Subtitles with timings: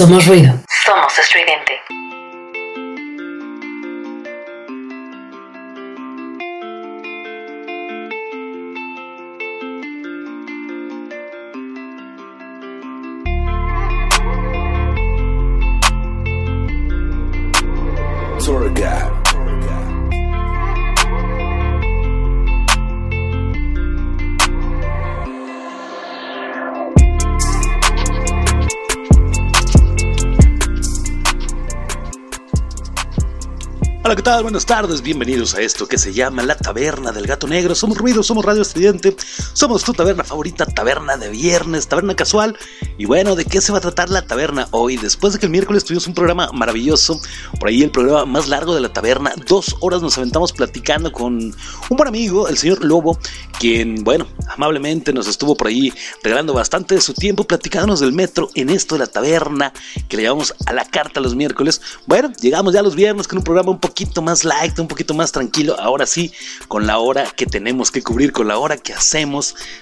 [0.00, 0.69] Somos ruido.
[34.42, 37.74] Buenas tardes, bienvenidos a esto que se llama La Taberna del Gato Negro.
[37.74, 39.14] Somos Ruido, somos Radio Estudiante,
[39.52, 42.56] somos tu taberna favorita, taberna de viernes, taberna casual.
[42.98, 44.96] Y bueno, ¿de qué se va a tratar la taberna hoy?
[44.96, 47.20] Después de que el miércoles tuvimos un programa maravilloso,
[47.58, 51.34] por ahí el programa más largo de la taberna, dos horas nos aventamos platicando con
[51.34, 53.18] un buen amigo, el señor Lobo,
[53.58, 55.92] quien, bueno, amablemente nos estuvo por ahí
[56.22, 59.72] regalando bastante de su tiempo platicándonos del metro en esto de la taberna
[60.08, 61.80] que le llamamos a la carta los miércoles.
[62.06, 65.32] Bueno, llegamos ya los viernes con un programa un poquito más light, un poquito más
[65.32, 66.32] tranquilo, ahora sí,
[66.68, 69.39] con la hora que tenemos que cubrir, con la hora que hacemos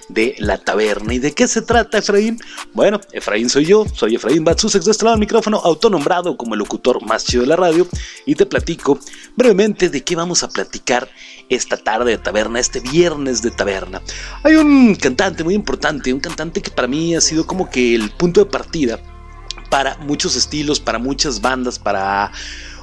[0.08, 1.14] de la taberna.
[1.14, 2.38] ¿Y de qué se trata, Efraín?
[2.72, 7.05] Bueno, Efraín soy yo, soy Efraín Batsusex de este lado micrófono, autonombrado como el locutor
[7.05, 7.87] más chido de la radio,
[8.26, 8.99] y te platico
[9.37, 11.08] brevemente de qué vamos a platicar
[11.49, 14.02] esta tarde de taberna, este viernes de taberna.
[14.43, 18.10] Hay un cantante muy importante, un cantante que para mí ha sido como que el
[18.10, 19.00] punto de partida
[19.70, 22.32] para muchos estilos, para muchas bandas, para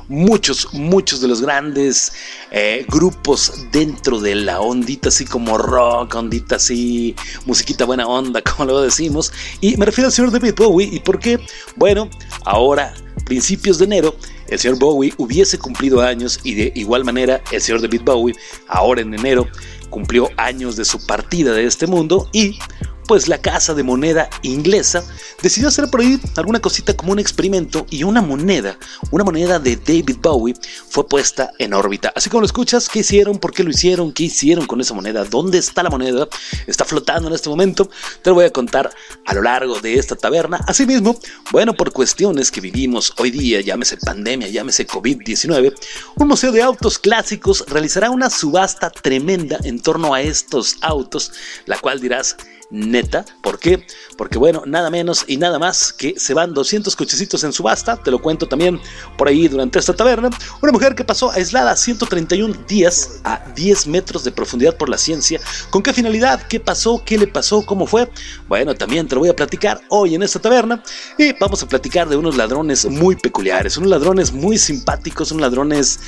[0.08, 2.14] muchos, muchos de los grandes
[2.52, 7.16] eh, grupos dentro de la ondita así como rock, ondita así,
[7.46, 9.32] musiquita buena onda, como lo decimos.
[9.62, 10.90] Y me refiero al señor David Bowie.
[10.92, 11.40] ¿Y por qué?
[11.76, 12.10] Bueno,
[12.46, 12.94] ahora,
[13.26, 14.16] principios de enero,
[14.48, 18.36] el señor Bowie hubiese cumplido años y de igual manera el señor David Bowie,
[18.68, 19.48] ahora en enero,
[19.90, 22.60] cumplió años de su partida de este mundo y
[23.08, 25.04] pues la casa de moneda inglesa
[25.42, 28.78] decidió hacer por ahí alguna cosita como un experimento y una moneda,
[29.12, 30.56] una moneda de David Bowie
[30.90, 32.12] fue puesta en órbita.
[32.16, 33.38] Así como lo escuchas, ¿qué hicieron?
[33.38, 34.12] ¿Por qué lo hicieron?
[34.12, 35.24] ¿Qué hicieron con esa moneda?
[35.24, 36.28] ¿Dónde está la moneda?
[36.68, 37.90] ¿Está flotando en este momento?
[38.22, 38.90] Te lo voy a contar
[39.26, 40.60] a lo largo de esta taberna.
[40.68, 41.20] Asimismo,
[41.52, 45.74] bueno, por cuestiones que vivimos hoy día, llámese pandemia, llámese COVID-19,
[46.16, 51.32] un museo de autos clásicos realizará una subasta tremenda en torno a estos autos,
[51.66, 52.36] la cual dirás,
[52.70, 53.26] neta.
[53.42, 53.86] ¿Por qué?
[54.18, 58.12] Porque bueno, nada menos y nada más que se van 200 cochecitos en subasta, te
[58.12, 58.80] lo cuento también
[59.18, 60.30] por ahí durante esta taberna.
[60.62, 65.40] Una mujer que pasó aislada 131 días a 10 metros de profundidad por la ciencia.
[65.70, 66.42] ¿Con qué finalidad?
[66.48, 67.02] ¿Qué pasó?
[67.06, 67.66] ¿Qué le pasó?
[67.66, 68.10] ¿Cómo fue?
[68.48, 70.84] Bueno, también te lo voy a platicar hoy en esta taberna
[71.18, 76.00] y vamos a platicar de unos ladrones muy peculiares, unos ladrones muy simpáticos, unos ladrones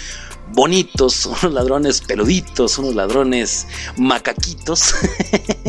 [0.54, 3.68] bonitos, unos ladrones peluditos, unos ladrones
[3.98, 4.96] macaquitos,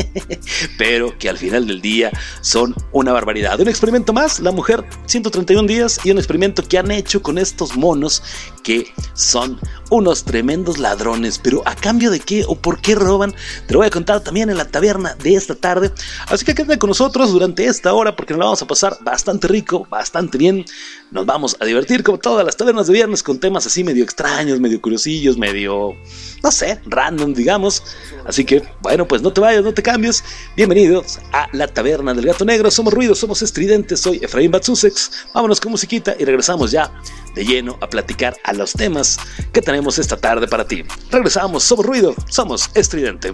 [0.77, 2.11] pero que al final del día
[2.41, 3.59] son una barbaridad.
[3.59, 7.75] Un experimento más, la mujer 131 días y un experimento que han hecho con estos
[7.75, 8.23] monos
[8.63, 9.59] que son
[9.89, 13.33] unos tremendos ladrones, pero a cambio de qué o por qué roban,
[13.67, 15.91] te lo voy a contar también en la taberna de esta tarde.
[16.27, 19.47] Así que quédate con nosotros durante esta hora porque nos la vamos a pasar bastante
[19.47, 20.65] rico, bastante bien.
[21.11, 24.59] Nos vamos a divertir como todas las tabernas de viernes con temas así medio extraños,
[24.59, 25.95] medio curiosillos, medio,
[26.43, 27.83] no sé, random, digamos.
[28.25, 30.23] Así que, bueno, pues no te vayas, no te cambies.
[30.55, 32.69] Bienvenidos a la taberna del gato negro.
[32.69, 34.01] Somos ruidos, somos estridentes.
[34.01, 35.27] Soy Efraín Batsusex.
[35.33, 36.91] Vámonos con musiquita y regresamos ya
[37.35, 39.17] de lleno a platicar a los temas
[39.51, 40.83] que tenemos esta tarde para ti.
[41.11, 43.33] Regresamos, somos ruido, somos estridente.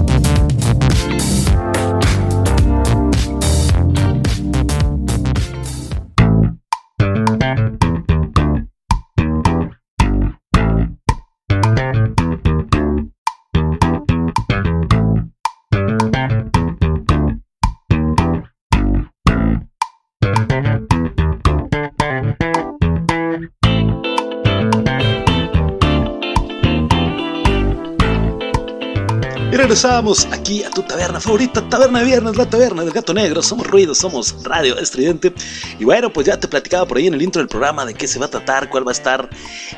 [29.81, 33.41] Regresamos aquí a tu taberna favorita, Taberna de Viernes, la taberna del gato negro.
[33.41, 35.33] Somos ruido, somos radio estridente.
[35.79, 38.07] Y bueno, pues ya te platicaba por ahí en el intro del programa de qué
[38.07, 39.27] se va a tratar, cuál va a estar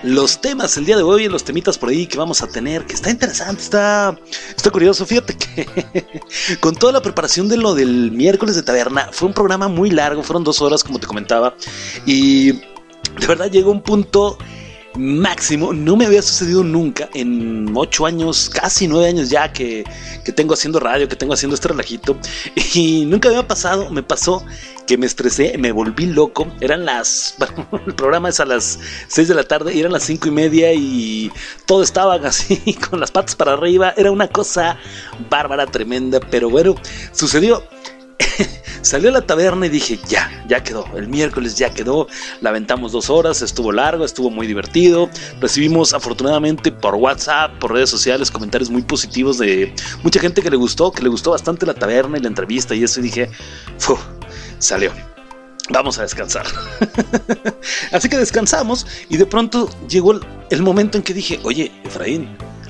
[0.04, 2.96] los temas el día de hoy, los temitas por ahí que vamos a tener, que
[2.96, 4.20] está interesante, está,
[4.50, 5.06] está curioso.
[5.06, 9.70] Fíjate que con toda la preparación de lo del miércoles de taberna, fue un programa
[9.70, 11.56] muy largo, fueron dos horas, como te comentaba.
[12.06, 14.38] Y de verdad llegó un punto
[14.96, 15.74] máximo.
[15.74, 19.84] No me había sucedido nunca en ocho años, casi nueve años ya que,
[20.24, 22.18] que tengo haciendo radio, que tengo haciendo este relajito.
[22.76, 24.44] Y nunca había pasado, me pasó
[24.86, 26.48] que me estresé, me volví loco.
[26.60, 27.36] Eran las,
[27.86, 30.74] el programa es a las seis de la tarde y eran las cinco y media
[30.74, 31.32] y
[31.66, 33.94] todo estaba así con las patas para arriba.
[33.98, 34.78] Era una cosa
[35.30, 36.76] bárbara, tremenda, pero bueno,
[37.12, 37.64] sucedió.
[38.82, 40.86] Salió a la taberna y dije, ya, ya quedó.
[40.96, 42.08] El miércoles ya quedó.
[42.42, 45.10] La aventamos dos horas, estuvo largo, estuvo muy divertido.
[45.40, 50.58] Recibimos afortunadamente por WhatsApp, por redes sociales, comentarios muy positivos de mucha gente que le
[50.58, 53.00] gustó, que le gustó bastante la taberna y la entrevista y eso.
[53.00, 53.30] Y dije,
[54.60, 54.92] salió.
[55.70, 56.46] Vamos a descansar.
[57.94, 62.28] Así que descansamos y de pronto llegó el momento en que dije, oye, Efraín,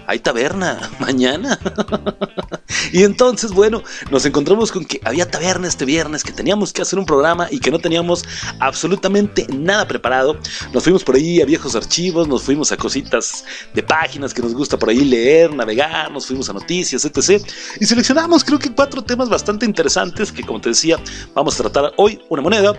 [0.08, 1.60] hay taberna mañana.
[2.92, 7.00] y entonces, bueno, nos encontramos con que había taberna este viernes, que teníamos que hacer
[7.00, 8.24] un programa y que no teníamos
[8.60, 10.38] absolutamente nada preparado.
[10.74, 14.54] Nos fuimos por ahí a viejos archivos, nos fuimos a cositas de páginas que nos
[14.54, 17.44] gusta por ahí leer, navegar, nos fuimos a noticias, etc.
[17.80, 20.98] Y seleccionamos creo que cuatro temas bastante interesantes que, como te decía,
[21.34, 22.22] vamos a tratar hoy.
[22.30, 22.74] Una moneda,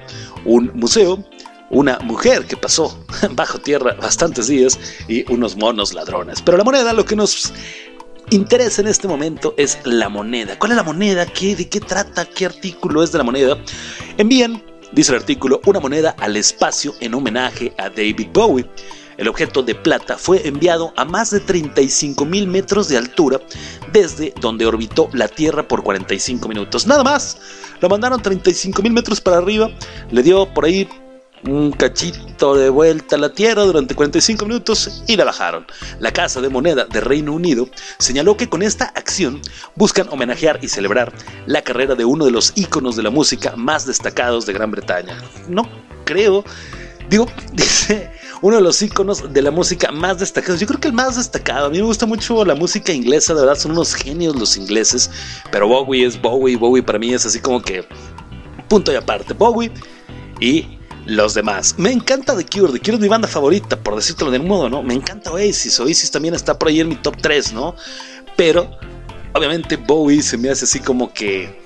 [0.45, 1.25] un museo,
[1.71, 2.99] una mujer que pasó
[3.33, 4.79] bajo tierra bastantes días
[5.09, 6.43] y unos monos ladrones.
[6.43, 7.53] Pero la moneda lo que nos
[8.31, 10.59] interesa en este momento es la moneda.
[10.59, 11.27] ¿Cuál es la moneda?
[11.27, 12.25] ¿Qué, ¿De qué trata?
[12.25, 13.59] ¿Qué artículo es de la moneda?
[14.17, 18.67] Envían, dice el artículo, una moneda al espacio en homenaje a David Bowie.
[19.17, 23.41] El objeto de plata fue enviado a más de 35 mil metros de altura
[23.93, 26.87] desde donde orbitó la Tierra por 45 minutos.
[26.89, 27.39] Nada más,
[27.81, 29.71] lo mandaron 35 mil metros para arriba,
[30.11, 30.89] le dio por ahí
[31.47, 35.67] un cachito de vuelta a la Tierra durante 45 minutos y la bajaron.
[35.99, 39.41] La Casa de Moneda de Reino Unido señaló que con esta acción
[39.77, 41.13] buscan homenajear y celebrar
[41.47, 45.19] la carrera de uno de los íconos de la música más destacados de Gran Bretaña.
[45.49, 45.69] No
[46.05, 46.45] creo,
[47.11, 48.11] digo, dice
[48.41, 50.61] uno de los íconos de la música más destacados.
[50.61, 51.67] Yo creo que el más destacado.
[51.67, 55.11] A mí me gusta mucho la música inglesa, de verdad son unos genios los ingleses,
[55.51, 57.85] pero Bowie es Bowie, Bowie para mí es así como que
[58.69, 59.35] punto y aparte.
[59.35, 59.71] Bowie
[60.41, 61.75] y los demás.
[61.79, 64.69] Me encanta The Cure, The Cure es mi banda favorita, por decirlo de un modo,
[64.69, 64.83] ¿no?
[64.83, 67.75] Me encanta Oasis, Oasis también está por ahí en mi top 3, ¿no?
[68.37, 68.71] Pero,
[69.33, 71.64] obviamente Bowie se me hace así como que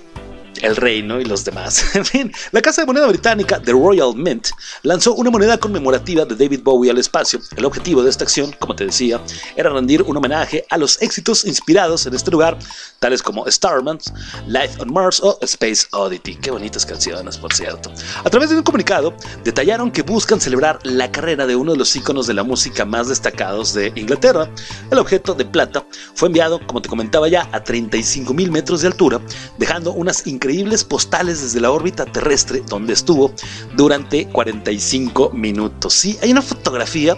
[0.63, 1.21] el rey, ¿no?
[1.21, 1.85] Y los demás.
[1.95, 4.49] en fin, la Casa de Moneda Británica, The Royal Mint,
[4.83, 7.41] lanzó una moneda conmemorativa de David Bowie al espacio.
[7.57, 9.21] El objetivo de esta acción, como te decía,
[9.57, 12.59] era rendir un homenaje a los éxitos inspirados en este lugar,
[12.99, 13.99] tales como Starman,
[14.47, 16.37] Life on Mars o Space Oddity.
[16.37, 17.93] Qué bonitas canciones, por cierto.
[18.25, 21.95] A través de un comunicado, detallaron que buscan celebrar la carrera de uno de los
[21.95, 24.51] íconos de la música más destacados de Inglaterra.
[24.91, 25.85] El objeto de plata
[26.15, 29.21] fue enviado, como te comentaba ya, a 35 mil metros de altura,
[29.59, 30.48] dejando unas increíbles
[30.89, 33.33] postales desde la órbita terrestre donde estuvo
[33.77, 35.95] durante 45 minutos.
[35.95, 37.17] Sí, hay una fotografía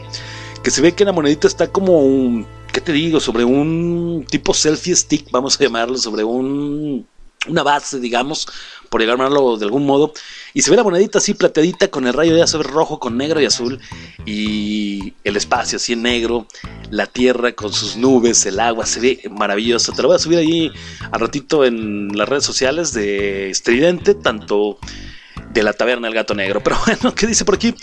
[0.62, 3.20] que se ve que la monedita está como un, ¿qué te digo?
[3.20, 7.06] Sobre un tipo selfie stick, vamos a llamarlo, sobre un,
[7.48, 8.46] una base, digamos,
[8.90, 10.12] por llamarlo de algún modo.
[10.52, 13.40] Y se ve la monedita así plateadita con el rayo de azul rojo con negro
[13.40, 13.80] y azul.
[14.26, 16.46] Y el espacio así en negro.
[16.90, 18.84] La tierra con sus nubes, el agua.
[18.84, 19.92] Se ve maravilloso.
[19.92, 20.72] Te lo voy a subir ahí
[21.10, 24.14] al ratito en las redes sociales de Estridente.
[24.14, 24.78] Tanto
[25.52, 26.60] de la taberna del gato negro.
[26.62, 27.74] Pero bueno, ¿qué dice por aquí?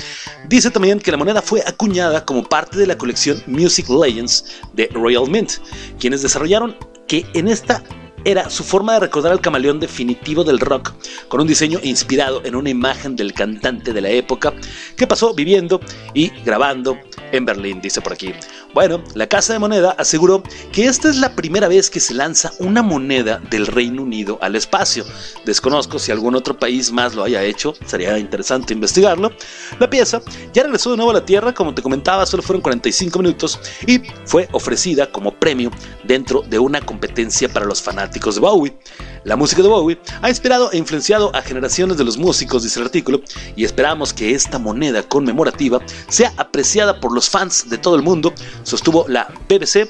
[0.47, 4.89] Dice también que la moneda fue acuñada como parte de la colección Music Legends de
[4.93, 5.53] Royal Mint,
[5.99, 6.75] quienes desarrollaron
[7.07, 7.83] que en esta
[8.27, 10.91] era su forma de recordar al camaleón definitivo del rock,
[11.29, 14.53] con un diseño inspirado en una imagen del cantante de la época
[14.97, 15.79] que pasó viviendo
[16.13, 16.99] y grabando
[17.31, 18.33] en Berlín, dice por aquí.
[18.73, 22.51] Bueno, la Casa de Moneda aseguró que esta es la primera vez que se lanza
[22.59, 25.05] una moneda del Reino Unido al espacio.
[25.45, 29.31] Desconozco si algún otro país más lo haya hecho, sería interesante investigarlo.
[29.79, 30.21] La pieza
[30.53, 34.01] ya regresó de nuevo a la Tierra, como te comentaba, solo fueron 45 minutos y
[34.25, 35.71] fue ofrecida como premio
[36.03, 38.77] dentro de una competencia para los fanáticos de Bowie.
[39.23, 42.85] La música de Bowie ha inspirado e influenciado a generaciones de los músicos, dice el
[42.85, 43.21] artículo,
[43.55, 48.33] y esperamos que esta moneda conmemorativa sea apreciada por los fans de todo el mundo,
[48.63, 49.87] sostuvo la BBC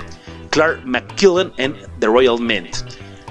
[0.50, 2.76] Clark McKillen en The Royal Mint.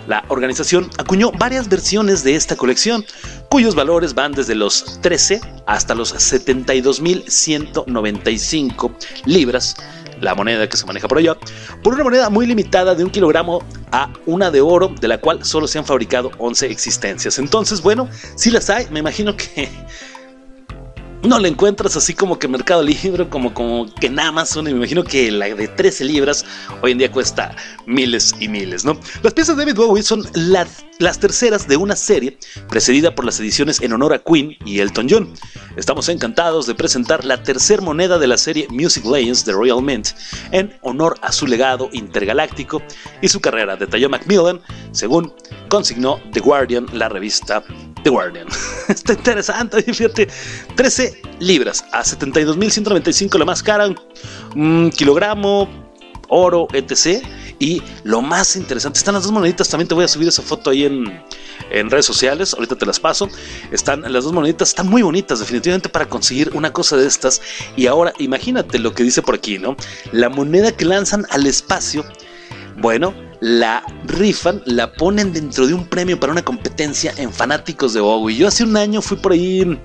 [0.06, 3.04] La organización acuñó varias versiones de esta colección,
[3.50, 8.92] cuyos valores van desde los 13 hasta los 72.195
[9.24, 9.74] libras,
[10.20, 11.36] la moneda que se maneja por allá,
[11.82, 15.44] por una moneda muy limitada de un kilogramo a una de oro, de la cual
[15.44, 17.38] solo se han fabricado 11 existencias.
[17.38, 19.68] Entonces, bueno, si las hay, me imagino que
[21.22, 24.66] no la encuentras así como que Mercado Libre, como, como que en Amazon.
[24.68, 26.44] Y me imagino que la de 13 libras
[26.82, 27.54] hoy en día cuesta
[27.86, 28.98] miles y miles, ¿no?
[29.22, 33.40] Las piezas de David Bowie son las, las terceras de una serie precedida por las
[33.40, 35.34] ediciones en honor a Queen y Elton John.
[35.76, 40.08] Estamos encantados de presentar la tercera moneda de la serie Music Legends de Royal Mint
[40.52, 42.82] en honor a su legado intergaláctico
[43.20, 44.60] y su carrera, detalló Macmillan,
[44.92, 45.32] según
[45.68, 47.62] consignó The Guardian, la revista
[48.06, 48.46] The Guardian.
[48.88, 50.28] Está interesante, fíjate,
[50.76, 53.92] 13 libras a 72.195 la más cara,
[54.54, 55.68] un kilogramo,
[56.28, 57.26] oro, etc.
[57.58, 60.70] Y lo más interesante, están las dos moneditas, también te voy a subir esa foto
[60.70, 61.20] ahí en,
[61.72, 63.28] en redes sociales, ahorita te las paso.
[63.72, 67.42] Están las dos moneditas, están muy bonitas definitivamente para conseguir una cosa de estas.
[67.74, 69.76] Y ahora imagínate lo que dice por aquí, ¿no?
[70.12, 72.04] La moneda que lanzan al espacio,
[72.76, 78.00] bueno, la rifan, la ponen dentro de un premio para una competencia en fanáticos de
[78.00, 78.36] Bowie.
[78.36, 79.78] Yo hace un año fui por ahí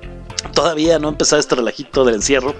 [0.54, 2.56] todavía no empezaba este relajito del encierro.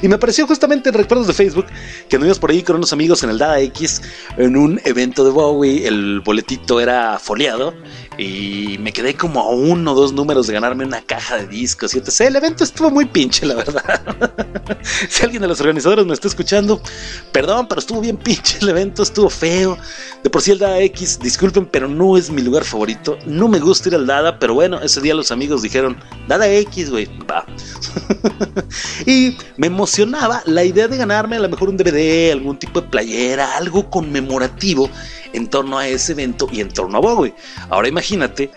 [0.00, 1.66] Y me apareció justamente en recuerdos de Facebook
[2.08, 4.02] que anduvimos por ahí con unos amigos en el Dada X
[4.36, 5.86] en un evento de Bowie.
[5.86, 7.74] El boletito era foliado
[8.18, 11.94] y me quedé como a uno o dos números de ganarme una caja de discos
[11.94, 12.20] y etc.
[12.22, 14.00] El evento estuvo muy pinche, la verdad.
[15.08, 16.80] si alguien de los organizadores me está escuchando,
[17.32, 19.78] perdón, pero estuvo bien pinche el evento, estuvo feo.
[20.22, 23.18] De por sí el Dada X, disculpen, pero no es mi lugar favorito.
[23.26, 25.96] No me gusta ir al Dada, pero bueno, ese día los amigos dijeron,
[26.28, 27.44] Dada X, güey, va.
[29.06, 32.88] y me emocionaba la idea de ganarme a lo mejor un DVD, algún tipo de
[32.88, 34.88] playera, algo conmemorativo
[35.32, 37.34] en torno a ese evento y en torno a Bowie.
[37.70, 38.50] Ahora imagínate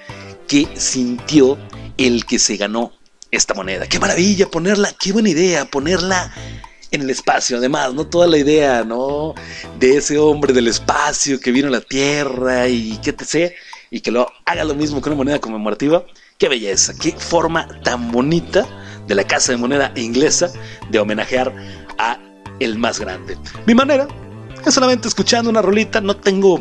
[0.48, 1.58] que sintió
[1.98, 2.92] el que se ganó
[3.32, 3.88] esta moneda.
[3.88, 6.34] Qué maravilla ponerla, qué buena idea ponerla
[6.92, 7.58] en el espacio.
[7.58, 9.36] Además, no toda la idea, ¿no?
[9.80, 13.56] De ese hombre del espacio que vino a la Tierra y qué te sé,
[13.90, 16.06] y que lo haga lo mismo que una moneda conmemorativa.
[16.38, 18.68] Qué belleza, qué forma tan bonita
[19.08, 20.52] de la casa de moneda inglesa
[20.90, 21.54] de homenajear
[21.98, 22.20] a
[22.60, 23.38] el más grande.
[23.66, 24.08] Mi manera
[24.66, 26.60] es solamente escuchando una rolita, no tengo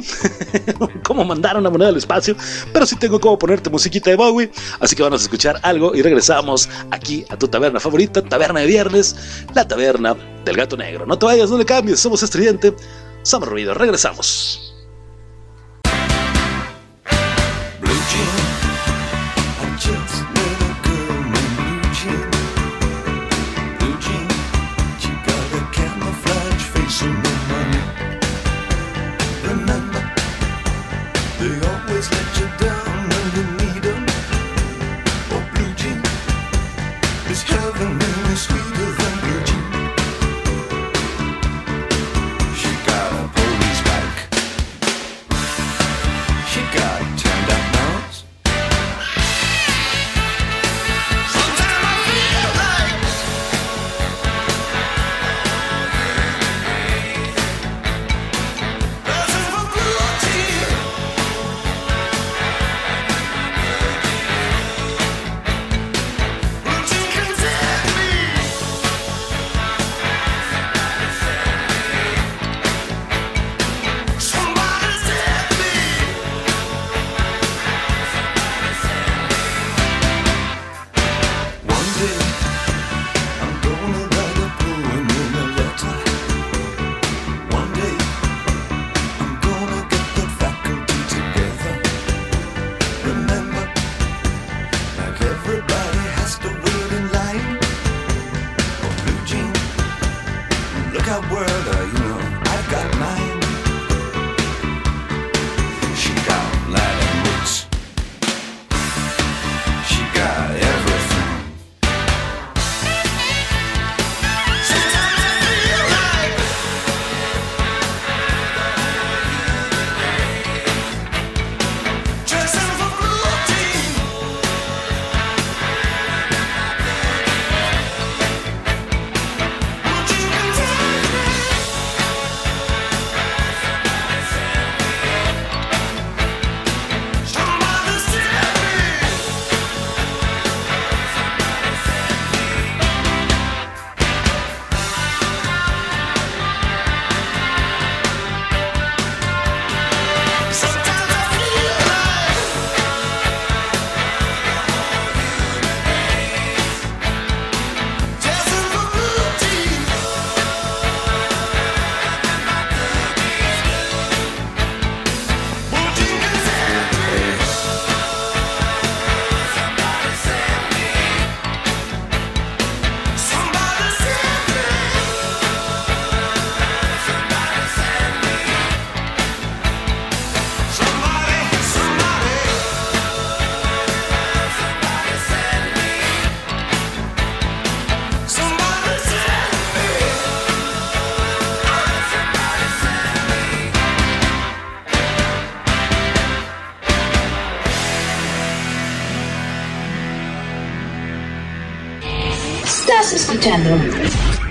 [1.05, 2.37] cómo mandar una moneda al espacio,
[2.73, 6.03] pero sí tengo cómo ponerte musiquita de Bowie, así que vamos a escuchar algo y
[6.03, 9.17] regresamos aquí a tu taberna favorita, taberna de viernes,
[9.55, 11.07] la taberna del gato negro.
[11.07, 12.75] No te vayas, no le cambies, somos estridente,
[13.23, 14.64] somos ruido, regresamos.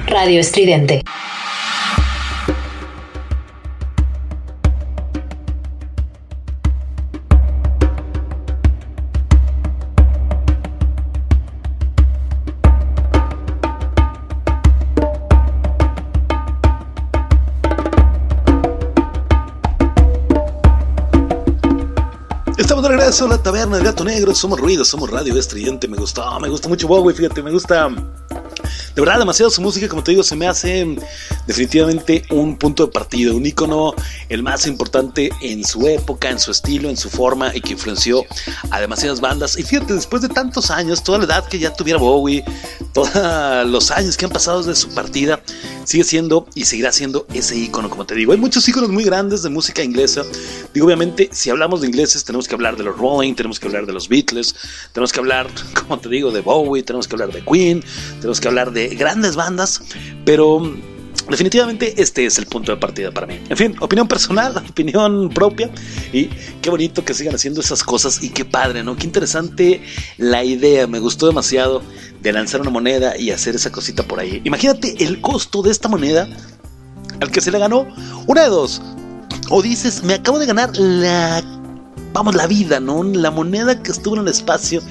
[0.06, 1.02] Radio Estridente.
[22.56, 24.36] Estamos de regreso a la taberna del gato negro.
[24.36, 25.88] Somos ruidos, somos radio estridente.
[25.88, 27.16] Me gustó, me gusta mucho Bowie.
[27.16, 27.90] Fíjate, me gusta
[28.96, 29.88] de verdad demasiado su música.
[29.88, 30.98] Como te digo, se me hace
[31.48, 33.94] definitivamente un punto de partida, un icono
[34.30, 38.26] el más importante en su época, en su estilo, en su forma y que influenció
[38.70, 39.58] a demasiadas bandas.
[39.58, 42.44] Y fíjate, después de tantos años, toda la edad que ya tuviera Bowie,
[42.94, 43.10] todos
[43.68, 45.42] los años que han pasado desde su partida,
[45.84, 48.32] sigue siendo y seguirá siendo ese icono, como te digo.
[48.32, 50.24] Hay muchos iconos muy grandes de música inglesa.
[50.74, 53.86] Digo, obviamente, si hablamos de ingleses, tenemos que hablar de los Rolling, tenemos que hablar
[53.86, 54.56] de los Beatles,
[54.91, 55.48] tenemos que hablar,
[55.82, 57.84] como te digo, de Bowie, tenemos que hablar de Queen,
[58.17, 59.82] tenemos que hablar de grandes bandas,
[60.26, 60.62] pero
[61.30, 63.40] Definitivamente este es el punto de partida para mí.
[63.50, 65.70] En fin, opinión personal, opinión propia.
[66.12, 66.26] Y
[66.62, 68.96] qué bonito que sigan haciendo esas cosas y qué padre, ¿no?
[68.96, 69.82] Qué interesante
[70.18, 70.86] la idea.
[70.88, 71.82] Me gustó demasiado
[72.22, 74.42] de lanzar una moneda y hacer esa cosita por ahí.
[74.44, 76.28] Imagínate el costo de esta moneda
[77.22, 77.88] al que se le ganó
[78.28, 78.82] una de dos.
[79.50, 81.44] O dices, me acabo de ganar la,
[82.12, 83.04] vamos, la vida, ¿no?
[83.04, 84.82] La moneda que estuvo en el espacio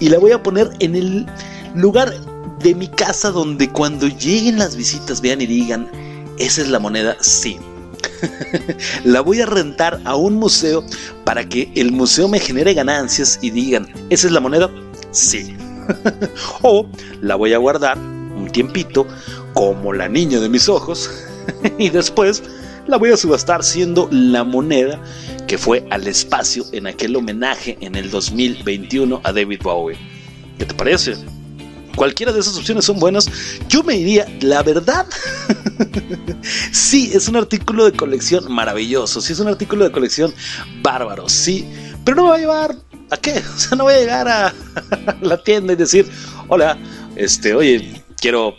[0.00, 1.26] y la voy a poner en el
[1.74, 2.12] lugar
[2.66, 5.88] de mi casa donde cuando lleguen las visitas vean y digan,
[6.36, 7.60] esa es la moneda, sí.
[9.04, 10.84] la voy a rentar a un museo
[11.24, 14.68] para que el museo me genere ganancias y digan, esa es la moneda,
[15.12, 15.56] sí.
[16.62, 16.88] o
[17.20, 19.06] la voy a guardar un tiempito
[19.54, 21.08] como la niña de mis ojos
[21.78, 22.42] y después
[22.88, 25.00] la voy a subastar siendo la moneda
[25.46, 29.96] que fue al espacio en aquel homenaje en el 2021 a David Bowie.
[30.58, 31.14] ¿Qué te parece?
[31.96, 33.28] Cualquiera de esas opciones son buenas.
[33.68, 35.06] Yo me iría, la verdad.
[36.72, 39.20] sí, es un artículo de colección maravilloso.
[39.20, 40.32] Sí, es un artículo de colección
[40.82, 41.28] bárbaro.
[41.28, 41.66] Sí,
[42.04, 42.76] pero no me va a llevar
[43.10, 43.42] a qué.
[43.56, 44.54] O sea, no voy a llegar a
[45.22, 46.06] la tienda y decir,
[46.48, 46.78] hola,
[47.16, 48.54] este, oye, quiero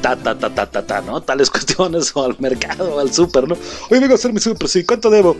[0.00, 1.20] ta, ta, ta, ta, ta, ta, ¿no?
[1.20, 3.56] Tales cuestiones o al mercado o al súper, ¿no?
[3.90, 5.36] Hoy vengo a hacer mi súper, sí, ¿cuánto debo?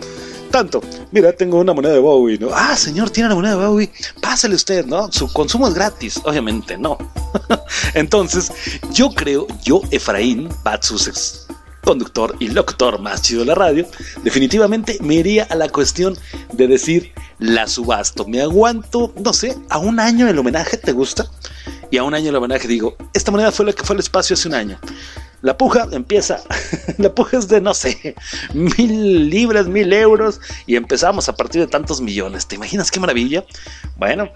[0.51, 0.81] Tanto,
[1.11, 2.49] mira, tengo una moneda de Bowie, ¿no?
[2.51, 5.11] Ah, señor, tiene la moneda de Bowie, pásale usted, ¿no?
[5.11, 6.97] Su consumo es gratis, obviamente, no.
[7.93, 8.51] Entonces,
[8.91, 11.45] yo creo, yo, Efraín, Pat Sussex,
[11.83, 13.87] conductor y locutor más chido de la radio,
[14.23, 16.17] definitivamente me iría a la cuestión
[16.53, 18.25] de decir la subasto.
[18.25, 21.27] Me aguanto, no sé, a un año el homenaje, ¿te gusta?
[21.91, 24.33] Y a un año el homenaje digo, esta moneda fue la que fue al espacio
[24.33, 24.79] hace un año.
[25.41, 26.41] La puja empieza,
[26.97, 28.15] la puja es de, no sé,
[28.53, 32.45] mil libras, mil euros y empezamos a partir de tantos millones.
[32.45, 33.45] ¿Te imaginas qué maravilla?
[33.97, 34.29] Bueno,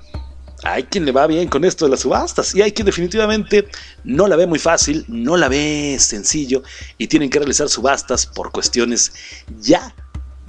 [0.64, 3.68] hay quien le va bien con esto de las subastas y hay quien definitivamente
[4.04, 6.64] no la ve muy fácil, no la ve sencillo
[6.98, 9.12] y tienen que realizar subastas por cuestiones
[9.60, 9.94] ya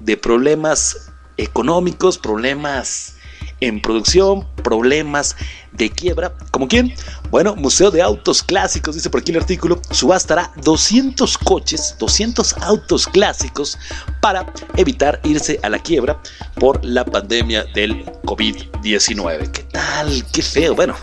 [0.00, 3.16] de problemas económicos, problemas
[3.60, 5.36] en producción, problemas
[5.72, 6.32] de quiebra.
[6.50, 6.94] ¿Como quién?
[7.30, 13.06] Bueno, Museo de Autos Clásicos, dice por aquí el artículo, subastará 200 coches, 200 autos
[13.06, 13.78] clásicos
[14.20, 16.20] para evitar irse a la quiebra
[16.54, 19.50] por la pandemia del COVID-19.
[19.50, 20.24] ¿Qué tal?
[20.32, 20.74] Qué feo.
[20.74, 20.94] Bueno,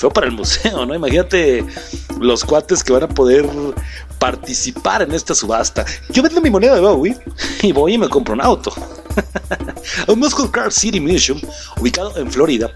[0.00, 0.94] feo para el museo, ¿no?
[0.94, 1.64] Imagínate
[2.18, 3.46] los cuates que van a poder
[4.18, 5.84] participar en esta subasta.
[6.10, 7.16] Yo vendo mi moneda de Bowie
[7.62, 8.72] y voy y me compro un auto.
[10.06, 11.40] El Muscle Car City Museum,
[11.78, 12.72] ubicado en Florida,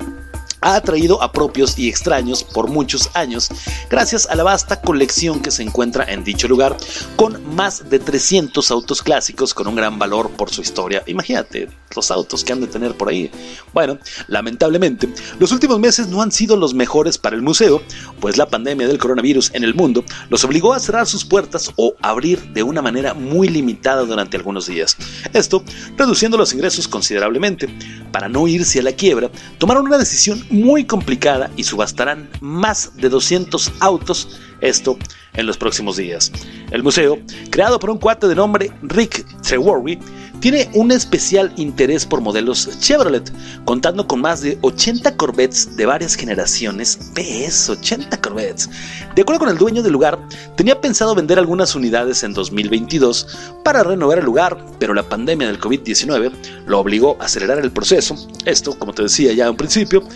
[0.65, 3.51] ha atraído a propios y extraños por muchos años
[3.91, 6.77] gracias a la vasta colección que se encuentra en dicho lugar
[7.17, 11.03] con más de 300 autos clásicos con un gran valor por su historia.
[11.07, 13.31] Imagínate los autos que han de tener por ahí.
[13.73, 17.83] Bueno, lamentablemente, los últimos meses no han sido los mejores para el museo,
[18.21, 21.95] pues la pandemia del coronavirus en el mundo los obligó a cerrar sus puertas o
[22.01, 24.97] abrir de una manera muy limitada durante algunos días.
[25.33, 25.63] Esto
[25.97, 27.69] reduciendo los ingresos considerablemente.
[28.11, 33.09] Para no irse a la quiebra, tomaron una decisión muy complicada y subastarán más de
[33.09, 34.97] 200 autos, esto
[35.35, 36.31] en los próximos días.
[36.71, 37.19] El museo,
[37.51, 39.99] creado por un cuate de nombre Rick Treworthy,
[40.41, 43.33] tiene un especial interés por modelos Chevrolet,
[43.65, 47.13] contando con más de 80 Corvettes de varias generaciones.
[47.15, 47.71] ¿Ves?
[47.71, 48.69] 80 Corvettes.
[49.15, 50.19] De acuerdo con el dueño del lugar,
[50.57, 55.59] tenía pensado vender algunas unidades en 2022 para renovar el lugar, pero la pandemia del
[55.59, 56.33] COVID-19
[56.67, 58.15] lo obligó a acelerar el proceso,
[58.45, 60.07] esto, como te decía ya en principio,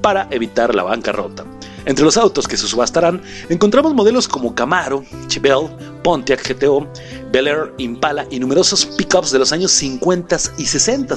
[0.00, 1.44] para evitar la bancarrota.
[1.84, 5.70] Entre los autos que se subastarán encontramos modelos como Camaro, Chevelle,
[6.02, 6.86] Pontiac GTO,
[7.32, 11.14] Bel Air, Impala y numerosos pickups de los años 50 y 60.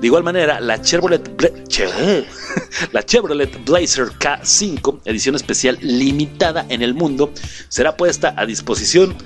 [0.00, 1.22] De igual manera, la Chevrolet,
[2.92, 7.32] la Chevrolet Blazer K5, edición especial limitada en el mundo,
[7.68, 9.16] será puesta a disposición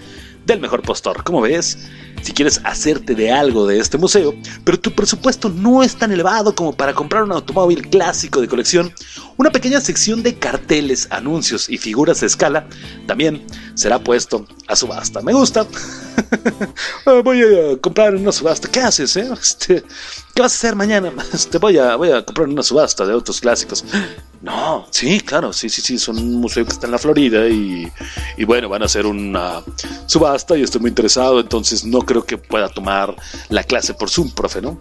[0.46, 1.24] del mejor postor.
[1.24, 1.88] Como ves,
[2.24, 4.34] si quieres hacerte de algo de este museo,
[4.64, 8.94] pero tu presupuesto no es tan elevado como para comprar un automóvil clásico de colección,
[9.36, 12.66] una pequeña sección de carteles, anuncios y figuras de escala
[13.06, 15.20] también será puesto a subasta.
[15.20, 15.66] Me gusta.
[17.06, 18.68] Ah, voy a comprar una subasta.
[18.68, 19.16] ¿Qué haces?
[19.16, 19.28] Eh?
[19.40, 19.82] Este,
[20.34, 21.12] ¿Qué vas a hacer mañana?
[21.32, 23.84] Este, voy, a, voy a comprar una subasta de autos clásicos.
[24.44, 27.90] No, sí, claro, sí, sí, sí, son un museo que está en la Florida y,
[28.36, 29.62] y, bueno, van a hacer una
[30.04, 33.16] subasta y estoy muy interesado, entonces no creo que pueda tomar
[33.48, 34.78] la clase por Zoom, profe, ¿no?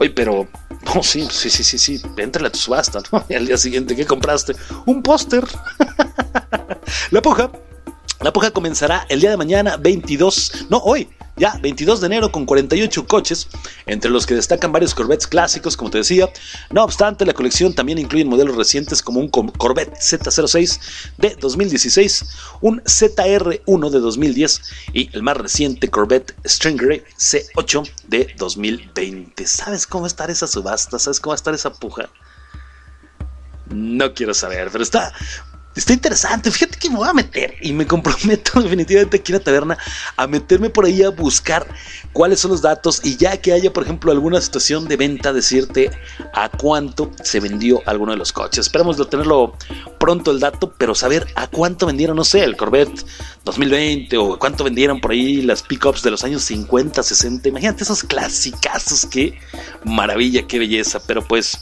[0.00, 0.48] Oye, pero,
[0.92, 3.24] no, sí, sí, sí, sí, sí, entra a tu subasta, ¿no?
[3.28, 4.56] Y al día siguiente, ¿qué compraste?
[4.84, 5.44] Un póster.
[7.12, 7.52] la puja
[8.20, 12.46] la puja comenzará el día de mañana, 22, no, hoy, ya, 22 de enero, con
[12.46, 13.48] 48 coches,
[13.86, 16.30] entre los que destacan varios Corvettes clásicos, como te decía.
[16.70, 20.80] No obstante, la colección también incluye modelos recientes como un Corvette Z06
[21.18, 22.24] de 2016,
[22.60, 29.46] un ZR1 de 2010 y el más reciente Corvette Stingray C8 de 2020.
[29.46, 30.98] ¿Sabes cómo va a estar esa subasta?
[31.00, 32.08] ¿Sabes cómo va a estar esa puja?
[33.70, 35.12] No quiero saber, pero está
[35.76, 39.44] Está interesante, fíjate que me voy a meter y me comprometo definitivamente aquí en la
[39.44, 39.78] taberna
[40.16, 41.66] a meterme por ahí a buscar
[42.12, 45.90] cuáles son los datos y ya que haya, por ejemplo, alguna situación de venta, decirte
[46.32, 48.66] a cuánto se vendió alguno de los coches.
[48.66, 49.56] Esperamos de tenerlo
[49.98, 53.04] pronto el dato, pero saber a cuánto vendieron, no sé, el Corvette
[53.44, 57.48] 2020 o cuánto vendieron por ahí las pickups de los años 50, 60.
[57.48, 59.38] Imagínate esos clasicazos, qué
[59.84, 61.58] maravilla, qué belleza, pero pues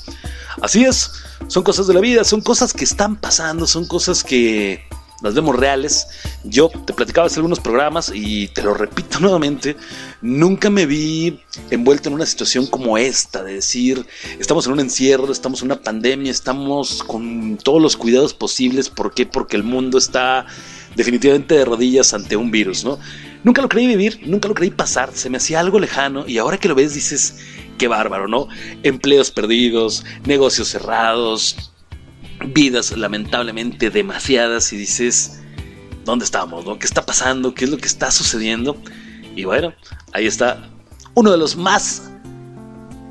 [0.61, 1.13] así es
[1.49, 4.85] son cosas de la vida, son cosas que están pasando, son cosas que
[5.23, 6.09] las vemos reales.
[6.45, 9.77] Yo te platicaba hace algunos programas y te lo repito nuevamente,
[10.21, 14.05] nunca me vi envuelto en una situación como esta, de decir,
[14.39, 18.91] estamos en un encierro, estamos en una pandemia, estamos con todos los cuidados posibles.
[18.91, 19.25] ¿Por qué?
[19.27, 20.47] Porque el mundo está
[20.97, 22.99] definitivamente de rodillas ante un virus, ¿no?
[23.45, 26.59] Nunca lo creí vivir, nunca lo creí pasar, se me hacía algo lejano y ahora
[26.59, 27.39] que lo ves dices,
[27.83, 28.47] qué bárbaro, ¿no?
[28.85, 31.73] Empleos perdidos, negocios cerrados,
[32.55, 35.41] vidas lamentablemente demasiadas y dices,
[36.05, 36.65] ¿dónde estamos?
[36.65, 36.79] ¿no?
[36.79, 37.55] ¿Qué está pasando?
[37.55, 38.77] ¿Qué es lo que está sucediendo?
[39.35, 39.75] Y bueno,
[40.13, 40.71] ahí está
[41.15, 42.09] uno de los más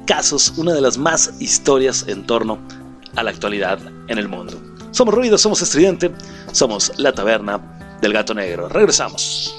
[0.07, 2.57] casos, una de las más historias en torno
[3.17, 4.57] a la actualidad en el mundo.
[4.91, 6.12] Somos Ruido, somos Estridente,
[6.53, 7.60] somos la taberna
[7.99, 8.69] del gato negro.
[8.69, 9.53] Regresamos.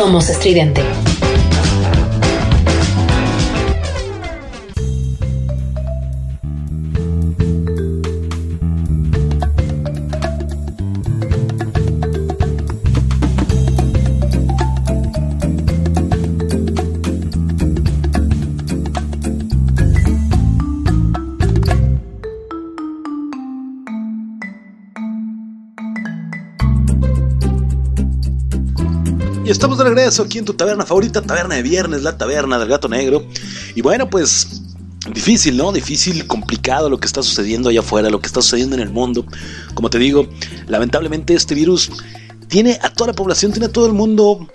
[0.00, 1.09] Somos estridente.
[30.18, 33.24] Aquí en tu taberna favorita, taberna de viernes, la taberna del gato negro.
[33.74, 34.62] Y bueno, pues
[35.12, 35.72] difícil, ¿no?
[35.72, 39.24] Difícil, complicado lo que está sucediendo allá afuera, lo que está sucediendo en el mundo.
[39.74, 40.28] Como te digo,
[40.66, 41.90] lamentablemente este virus
[42.48, 44.48] tiene a toda la población, tiene a todo el mundo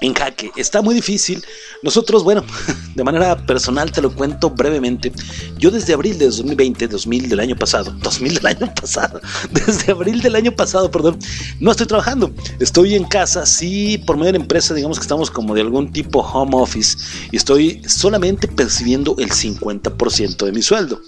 [0.00, 0.50] en jaque.
[0.56, 1.44] Está muy difícil.
[1.82, 2.44] Nosotros, bueno,
[2.94, 5.12] de manera personal te lo cuento brevemente.
[5.58, 10.20] Yo desde abril de 2020, 2000 del año pasado, 2000 del año pasado, desde abril
[10.20, 11.18] del año pasado, perdón,
[11.60, 12.32] no estoy trabajando.
[12.58, 15.92] Estoy en casa, sí, por medio de la empresa, digamos que estamos como de algún
[15.92, 16.96] tipo home office
[17.30, 21.00] y estoy solamente percibiendo el 50% de mi sueldo.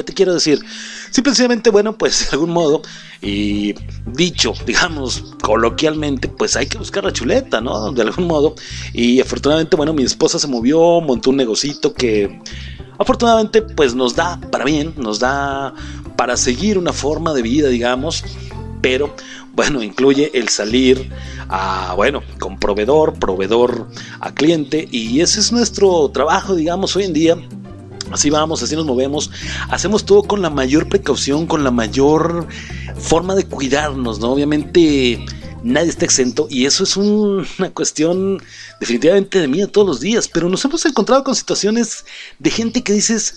[0.00, 0.64] ¿Qué te quiero decir?
[1.10, 2.80] Simplemente, bueno, pues de algún modo,
[3.20, 3.74] y
[4.06, 7.92] dicho, digamos, coloquialmente, pues hay que buscar la chuleta, ¿no?
[7.92, 8.54] De algún modo.
[8.94, 12.40] Y afortunadamente, bueno, mi esposa se movió, montó un negocito que
[12.96, 15.74] afortunadamente, pues nos da para bien, nos da
[16.16, 18.24] para seguir una forma de vida, digamos,
[18.80, 19.14] pero
[19.52, 21.10] bueno, incluye el salir
[21.50, 23.86] a, bueno, con proveedor, proveedor
[24.20, 27.36] a cliente, y ese es nuestro trabajo, digamos, hoy en día
[28.12, 29.30] Así vamos, así nos movemos,
[29.68, 32.46] hacemos todo con la mayor precaución, con la mayor
[32.98, 34.32] forma de cuidarnos, ¿no?
[34.32, 35.24] Obviamente
[35.62, 38.42] nadie está exento y eso es un- una cuestión
[38.80, 42.04] definitivamente de mí todos los días, pero nos hemos encontrado con situaciones
[42.38, 43.36] de gente que dices,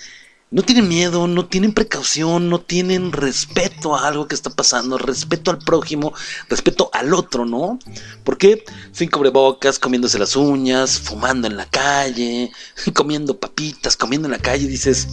[0.54, 5.50] no tienen miedo, no tienen precaución, no tienen respeto a algo que está pasando, respeto
[5.50, 6.14] al prójimo,
[6.48, 7.80] respeto al otro, ¿no?
[8.24, 12.52] Porque sin cubrebocas, comiéndose las uñas, fumando en la calle,
[12.94, 15.08] comiendo papitas, comiendo en la calle, dices,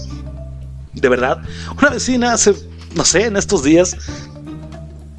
[0.93, 1.41] de verdad,
[1.79, 2.55] una vecina hace,
[2.95, 3.97] no sé, en estos días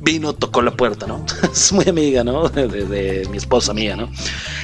[0.02, 1.26] vino, tocó la puerta, ¿no?
[1.52, 2.48] Es muy amiga, ¿no?
[2.48, 4.08] De, de- mi esposa mía, ¿no?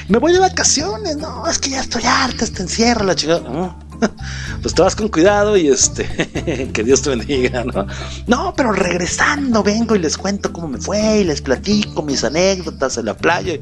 [0.08, 3.40] Me voy de vacaciones, no, es que ya estoy harta, este encierro, la chica.
[4.62, 7.86] Pues te vas con cuidado y este, que Dios te bendiga, ¿no?
[8.26, 12.98] No, pero regresando vengo y les cuento cómo me fue y les platico mis anécdotas
[12.98, 13.58] en la playa.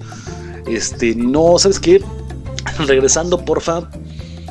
[0.66, 2.02] Este, no, ¿sabes qué?
[2.78, 3.88] Regresando, porfa,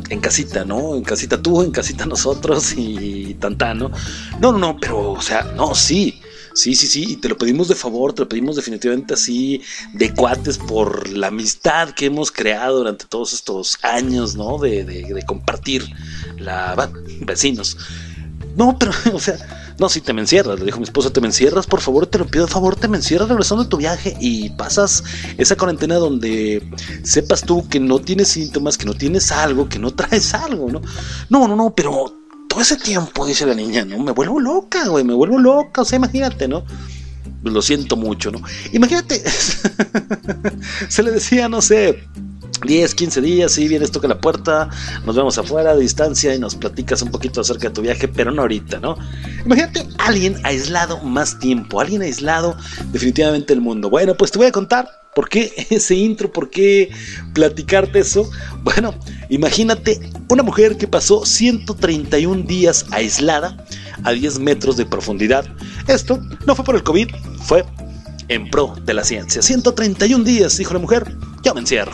[0.09, 0.95] en casita, ¿no?
[0.95, 3.91] En casita tú, en casita nosotros y tantán, ¿no?
[4.39, 6.21] No, no, no, pero, o sea, no, sí.
[6.55, 9.61] Sí, sí, sí, y te lo pedimos de favor, te lo pedimos definitivamente así,
[9.93, 14.57] de cuates, por la amistad que hemos creado durante todos estos años, ¿no?
[14.57, 15.83] De, de- de compartir
[16.37, 16.89] la va,
[17.21, 17.77] vecinos.
[18.55, 19.37] No, pero, o sea,
[19.79, 22.19] no, si te me encierras, le dijo mi esposa, te me encierras, por favor, te
[22.19, 25.03] lo pido de favor, te me encierras regresando de tu viaje y pasas
[25.37, 26.65] esa cuarentena donde
[27.03, 30.81] sepas tú que no tienes síntomas, que no tienes algo, que no traes algo, ¿no?
[31.29, 32.24] No, no, no, pero
[32.61, 33.99] ese tiempo, dice la niña, ¿no?
[34.03, 36.63] Me vuelvo loca, güey, me vuelvo loca, o sea, imagínate, ¿no?
[37.43, 38.41] Lo siento mucho, ¿no?
[38.71, 39.23] Imagínate,
[40.89, 42.03] se le decía, no sé,
[42.59, 44.69] 10, 15 días, sí, vienes, toca la puerta,
[45.05, 48.31] nos vemos afuera de distancia y nos platicas un poquito acerca de tu viaje, pero
[48.31, 48.97] no ahorita, ¿no?
[49.45, 52.55] Imagínate alguien aislado más tiempo, alguien aislado
[52.91, 53.89] definitivamente del mundo.
[53.89, 56.91] Bueno, pues te voy a contar por qué ese intro, por qué
[57.33, 58.29] platicarte eso.
[58.63, 58.93] Bueno,
[59.29, 63.57] imagínate una mujer que pasó 131 días aislada
[64.03, 65.45] a 10 metros de profundidad.
[65.87, 67.09] Esto no fue por el COVID,
[67.43, 67.65] fue
[68.27, 69.41] en pro de la ciencia.
[69.41, 71.91] 131 días, dijo la mujer, yo me encierro.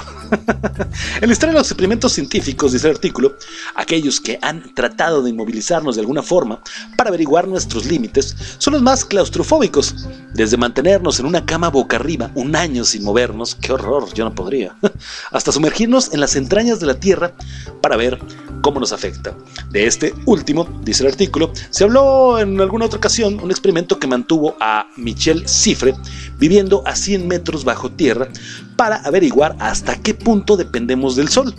[1.22, 3.36] en la historia de los experimentos científicos, dice el artículo,
[3.76, 6.62] aquellos que han tratado de inmovilizarnos de alguna forma
[6.96, 10.08] para averiguar nuestros límites son los más claustrofóbicos.
[10.34, 14.34] Desde mantenernos en una cama boca arriba un año sin movernos, qué horror, yo no
[14.34, 14.78] podría,
[15.32, 17.34] hasta sumergirnos en las entrañas de la Tierra
[17.82, 18.20] para ver
[18.62, 19.36] cómo nos afecta.
[19.70, 24.08] De este último, dice el artículo, se habló en alguna otra ocasión un experimento que
[24.08, 25.94] mantuvo a Michel Cifre
[26.40, 28.30] viviendo a 100 metros bajo tierra
[28.76, 31.54] para averiguar hasta qué punto dependemos del sol.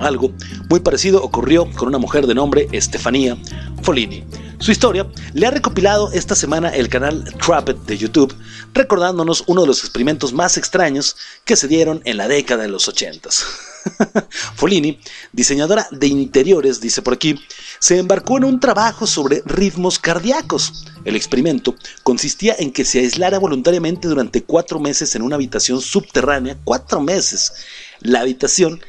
[0.00, 0.32] Algo
[0.68, 3.36] muy parecido ocurrió con una mujer de nombre Estefanía
[3.82, 4.24] Folini.
[4.60, 8.34] Su historia le ha recopilado esta semana el canal Trapped de YouTube,
[8.74, 12.88] recordándonos uno de los experimentos más extraños que se dieron en la década de los
[12.88, 13.30] 80.
[14.56, 14.98] Folini,
[15.32, 17.38] diseñadora de interiores, dice por aquí,
[17.78, 20.86] se embarcó en un trabajo sobre ritmos cardíacos.
[21.04, 26.58] El experimento consistía en que se aislara voluntariamente durante cuatro meses en una habitación subterránea,
[26.64, 27.52] cuatro meses.
[28.00, 28.80] La habitación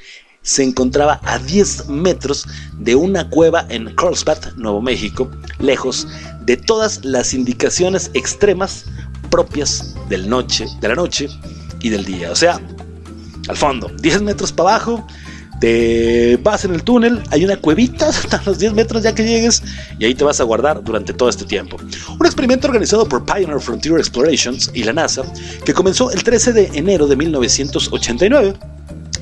[0.42, 5.30] se encontraba a 10 metros de una cueva en Carlsbad, Nuevo México,
[5.60, 6.08] lejos
[6.46, 8.86] de todas las indicaciones extremas
[9.30, 11.30] propias del noche, de la noche
[11.82, 12.32] y del día.
[12.32, 12.60] O sea,
[13.48, 15.06] al fondo, 10 metros para abajo,
[15.60, 19.62] te vas en el túnel, hay una cuevita hasta los 10 metros ya que llegues
[20.00, 21.78] y ahí te vas a guardar durante todo este tiempo.
[22.18, 25.24] Un experimento organizado por Pioneer Frontier Explorations y la NASA
[25.66, 28.54] que comenzó el 13 de enero de 1989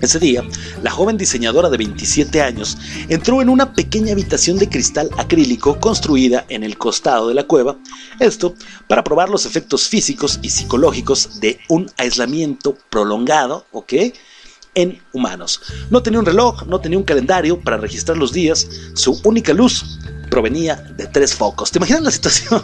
[0.01, 0.43] Ese día,
[0.83, 2.77] la joven diseñadora de 27 años
[3.09, 7.77] entró en una pequeña habitación de cristal acrílico construida en el costado de la cueva,
[8.19, 8.53] esto
[8.87, 13.93] para probar los efectos físicos y psicológicos de un aislamiento prolongado, ¿ok?
[14.75, 15.61] En humanos.
[15.89, 19.97] No tenía un reloj, no tenía un calendario para registrar los días, su única luz
[20.30, 21.71] provenía de tres focos.
[21.71, 22.63] ¿Te imaginas la situación?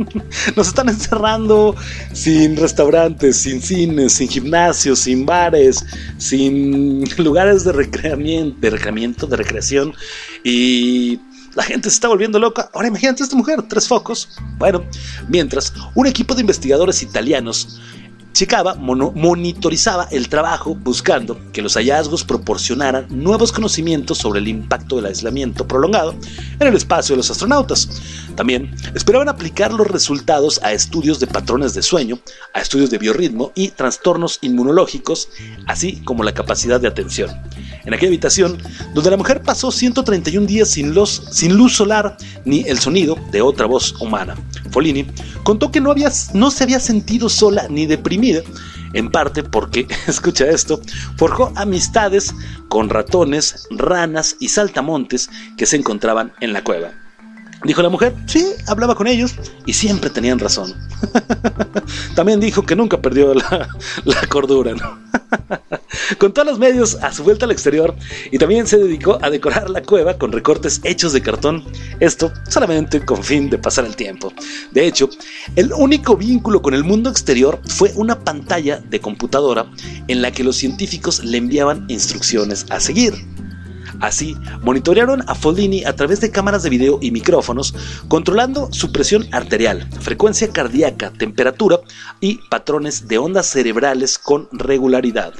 [0.56, 1.74] Nos están encerrando
[2.12, 5.84] sin restaurantes, sin cines, sin gimnasios, sin bares,
[6.18, 9.94] sin lugares de recreamiento, de recreación
[10.44, 11.20] y
[11.54, 12.70] la gente se está volviendo loca.
[12.72, 14.28] Ahora imagínate esta mujer, tres focos.
[14.58, 14.84] Bueno,
[15.28, 17.80] mientras un equipo de investigadores italianos
[18.32, 25.06] checaba, monitorizaba el trabajo buscando que los hallazgos proporcionaran nuevos conocimientos sobre el impacto del
[25.06, 26.14] aislamiento prolongado
[26.58, 27.88] en el espacio de los astronautas.
[28.34, 32.18] También esperaban aplicar los resultados a estudios de patrones de sueño,
[32.54, 35.28] a estudios de biorritmo y trastornos inmunológicos,
[35.66, 37.30] así como la capacidad de atención.
[37.84, 38.58] En aquella habitación,
[38.94, 43.42] donde la mujer pasó 131 días sin luz, sin luz solar ni el sonido de
[43.42, 44.36] otra voz humana.
[44.70, 45.06] Folini
[45.42, 48.21] contó que no, había, no se había sentido sola ni deprimida,
[48.92, 50.80] en parte porque, escucha esto,
[51.16, 52.34] forjó amistades
[52.68, 57.01] con ratones, ranas y saltamontes que se encontraban en la cueva.
[57.64, 59.34] Dijo la mujer, sí, hablaba con ellos
[59.66, 60.74] y siempre tenían razón.
[62.16, 63.68] También dijo que nunca perdió la,
[64.28, 64.98] cordura, ¿no?
[66.18, 67.94] con todos los medios a su vuelta al exterior
[68.30, 71.64] y también se dedicó a decorar la cueva con recortes hechos de cartón,
[72.00, 74.32] esto solamente con fin de pasar el tiempo.
[74.72, 75.08] De hecho,
[75.54, 79.70] el único vínculo con el mundo exterior fue una pantalla de computadora
[80.08, 83.14] en la que los científicos le enviaban instrucciones a seguir.
[84.02, 87.72] Así, monitorearon a Follini a través de cámaras de video y micrófonos,
[88.08, 91.78] controlando su presión arterial, frecuencia cardíaca, temperatura
[92.18, 95.34] y patrones de ondas cerebrales con regularidad.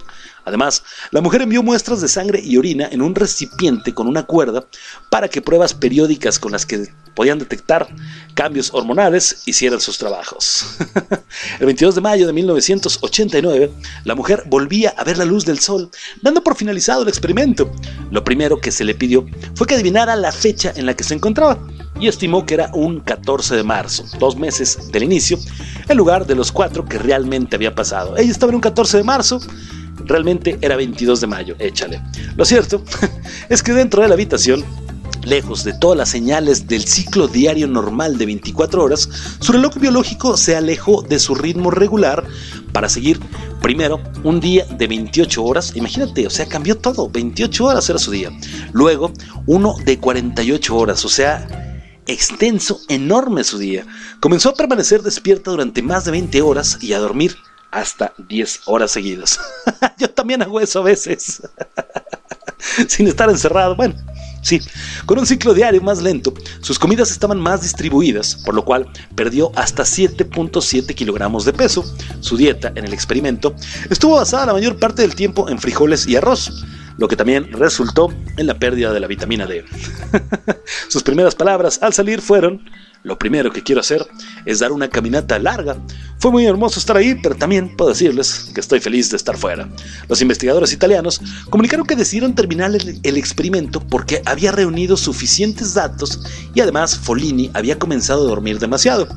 [0.44, 4.64] Además, la mujer envió muestras de sangre y orina en un recipiente con una cuerda
[5.10, 7.88] para que pruebas periódicas con las que podían detectar
[8.34, 10.76] cambios hormonales hicieran sus trabajos.
[11.60, 13.70] El 22 de mayo de 1989,
[14.04, 15.90] la mujer volvía a ver la luz del sol,
[16.22, 17.70] dando por finalizado el experimento.
[18.10, 21.14] Lo primero que se le pidió fue que adivinara la fecha en la que se
[21.14, 21.58] encontraba
[22.00, 25.38] y estimó que era un 14 de marzo, dos meses del inicio,
[25.88, 28.16] en lugar de los cuatro que realmente había pasado.
[28.16, 29.40] Ella estaba en un 14 de marzo,
[30.04, 32.02] realmente era 22 de mayo, échale.
[32.36, 32.82] Lo cierto
[33.48, 34.64] es que dentro de la habitación
[35.24, 39.08] Lejos de todas las señales del ciclo diario normal de 24 horas,
[39.40, 42.24] su reloj biológico se alejó de su ritmo regular
[42.72, 43.20] para seguir
[43.60, 48.10] primero un día de 28 horas, imagínate, o sea, cambió todo, 28 horas era su
[48.10, 48.30] día.
[48.72, 49.12] Luego
[49.46, 51.46] uno de 48 horas, o sea,
[52.06, 53.86] extenso, enorme su día.
[54.20, 57.36] Comenzó a permanecer despierta durante más de 20 horas y a dormir
[57.70, 59.38] hasta 10 horas seguidas.
[59.98, 61.42] Yo también hago eso a veces.
[62.88, 63.76] Sin estar encerrado.
[63.76, 63.94] Bueno,
[64.42, 64.60] sí,
[65.06, 69.50] con un ciclo diario más lento, sus comidas estaban más distribuidas, por lo cual perdió
[69.56, 71.84] hasta 7.7 kilogramos de peso.
[72.20, 73.54] Su dieta en el experimento
[73.88, 76.64] estuvo basada la mayor parte del tiempo en frijoles y arroz,
[76.98, 79.64] lo que también resultó en la pérdida de la vitamina D.
[80.88, 82.62] Sus primeras palabras al salir fueron,
[83.04, 84.06] lo primero que quiero hacer
[84.44, 85.76] es dar una caminata larga.
[86.18, 89.68] Fue muy hermoso estar ahí, pero también puedo decirles que estoy feliz de estar fuera.
[90.08, 96.20] Los investigadores italianos comunicaron que decidieron terminar el, el experimento porque había reunido suficientes datos
[96.54, 99.08] y además Follini había comenzado a dormir demasiado.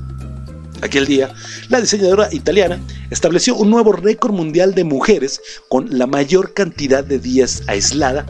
[0.82, 1.34] Aquel día,
[1.70, 2.80] la diseñadora italiana
[3.10, 8.26] estableció un nuevo récord mundial de mujeres con la mayor cantidad de días aislada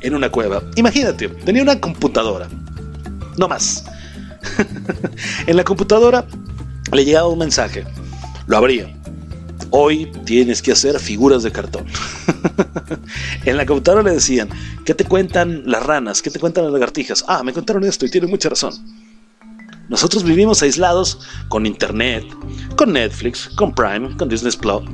[0.00, 0.62] en una cueva.
[0.76, 2.48] Imagínate, tenía una computadora,
[3.36, 3.84] no más.
[5.46, 6.26] en la computadora
[6.92, 7.84] le llegaba un mensaje,
[8.46, 8.96] lo abría.
[9.70, 11.86] Hoy tienes que hacer figuras de cartón.
[13.44, 14.48] en la computadora le decían,
[14.84, 16.22] ¿qué te cuentan las ranas?
[16.22, 17.24] ¿Qué te cuentan las lagartijas?
[17.28, 18.74] Ah, me contaron esto y tienen mucha razón.
[19.90, 21.18] Nosotros vivimos aislados
[21.48, 22.24] con internet,
[22.76, 24.84] con Netflix, con Prime, con Disney Plus,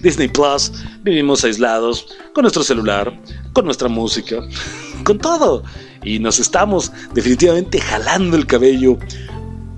[0.00, 0.72] Disney Plus.
[1.04, 3.12] Vivimos aislados con nuestro celular,
[3.52, 4.40] con nuestra música,
[5.04, 5.62] con todo.
[6.02, 8.98] Y nos estamos definitivamente jalando el cabello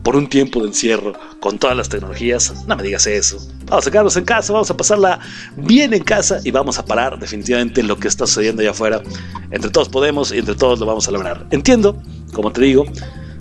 [0.04, 2.64] por un tiempo de encierro con todas las tecnologías.
[2.68, 3.38] No me digas eso.
[3.64, 5.18] Vamos a quedarnos en casa, vamos a pasarla
[5.56, 9.02] bien en casa y vamos a parar definitivamente lo que está sucediendo allá afuera.
[9.50, 11.44] Entre todos podemos y entre todos lo vamos a lograr.
[11.50, 12.00] Entiendo,
[12.32, 12.84] como te digo,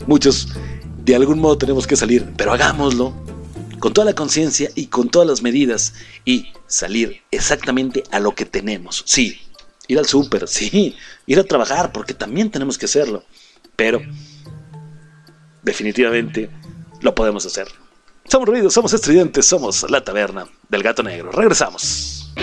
[0.10, 0.49] muchos
[1.05, 3.14] de algún modo tenemos que salir, pero hagámoslo
[3.80, 5.93] con toda la conciencia y con todas las medidas
[6.26, 9.03] y salir exactamente a lo que tenemos.
[9.05, 9.39] Sí,
[9.88, 10.95] ir al súper, sí,
[11.26, 13.24] ir a trabajar, porque también tenemos que hacerlo,
[13.76, 14.01] pero
[15.64, 16.49] definitivamente
[17.01, 17.68] lo podemos hacer.
[18.26, 21.32] Somos ruidos, somos estridentes, somos la taberna del gato negro.
[21.32, 22.34] Regresamos.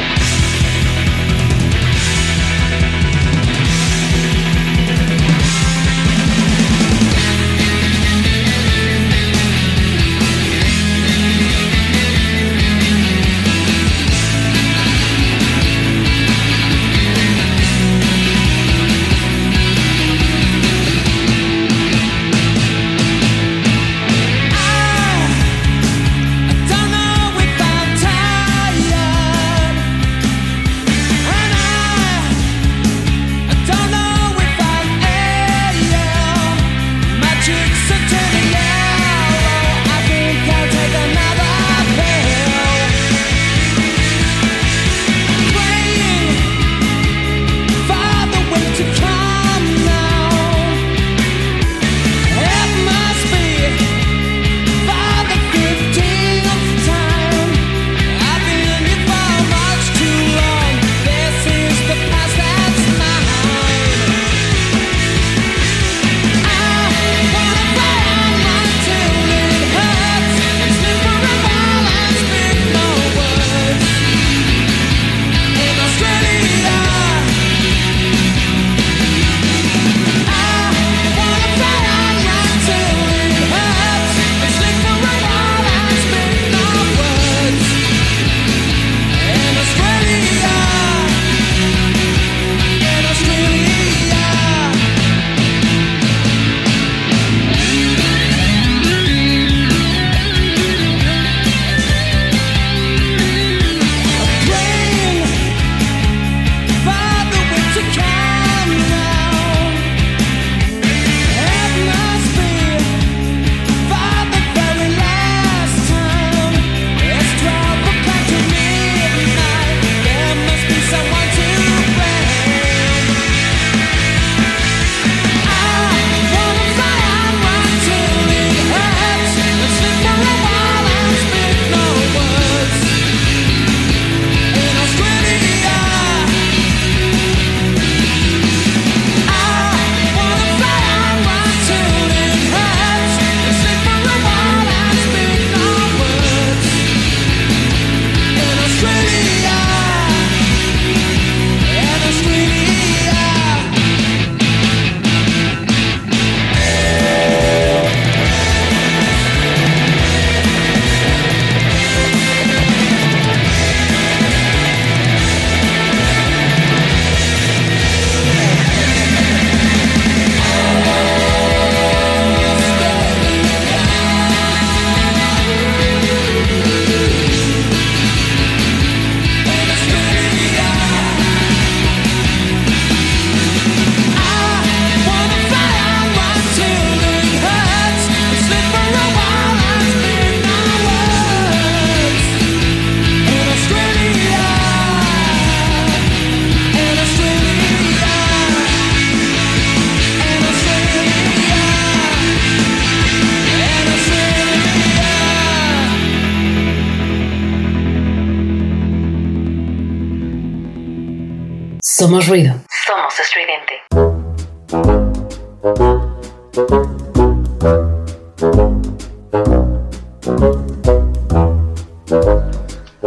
[212.16, 212.54] Somos ruido.
[212.86, 213.82] Somos estridente.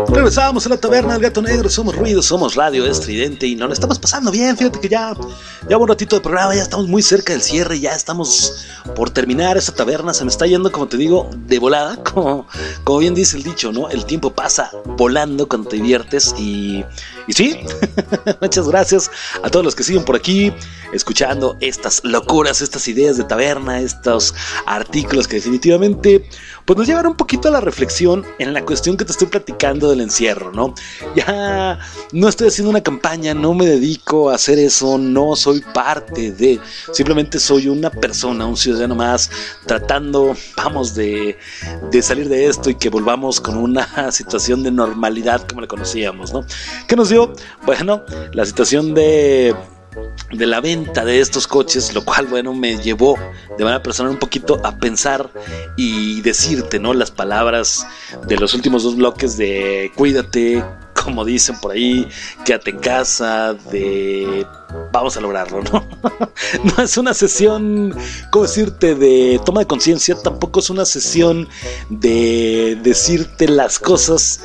[0.10, 3.74] Regresamos a la taberna del gato negro, somos ruido, somos radio estridente y nos lo
[3.74, 4.55] estamos pasando bien.
[4.55, 5.16] Fíjate que ya,
[5.68, 9.57] ya un ratito de programa, ya estamos muy cerca del cierre, ya estamos por terminar
[9.57, 10.14] esa taberna.
[10.14, 12.45] Se me está yendo, como te digo, de volada, como,
[12.84, 13.89] como bien dice el dicho, ¿no?
[13.89, 16.86] El tiempo pasa volando cuando te diviertes y,
[17.30, 17.60] y sí,
[18.42, 19.12] muchas gracias
[19.44, 20.52] a todos los que siguen por aquí,
[20.94, 24.34] escuchando estas locuras, estas ideas de taberna, estos
[24.66, 26.28] artículos que definitivamente
[26.66, 29.92] pues nos llevan un poquito a la reflexión en la cuestión que te estoy platicando
[29.92, 30.74] del encierro, ¿no?
[31.16, 31.78] Ya
[32.14, 36.60] no estoy haciendo una campaña, no me dedico a hacer eso, no soy parte de,
[36.94, 39.30] simplemente soy una persona, un ciudadano más,
[39.68, 41.38] tratando, vamos, de,
[41.92, 46.34] de salir de esto y que volvamos con una situación de normalidad como la conocíamos,
[46.34, 46.44] ¿no?
[46.88, 47.18] ¿Qué nos dio?
[47.65, 48.03] Bueno,
[48.34, 49.55] la situación de
[50.32, 53.17] de la venta de estos coches, lo cual, bueno, me llevó
[53.57, 55.30] de manera personal un poquito a pensar
[55.76, 56.93] y decirte, ¿no?
[56.93, 57.86] Las palabras
[58.28, 60.63] de los últimos dos bloques de cuídate,
[60.93, 62.07] como dicen por ahí,
[62.45, 64.45] quédate en casa, de
[64.91, 65.84] vamos a lograrlo, ¿no?
[66.78, 67.95] no es una sesión,
[68.32, 71.49] ¿cómo decirte?, de toma de conciencia, tampoco es una sesión
[71.89, 74.41] de decirte las cosas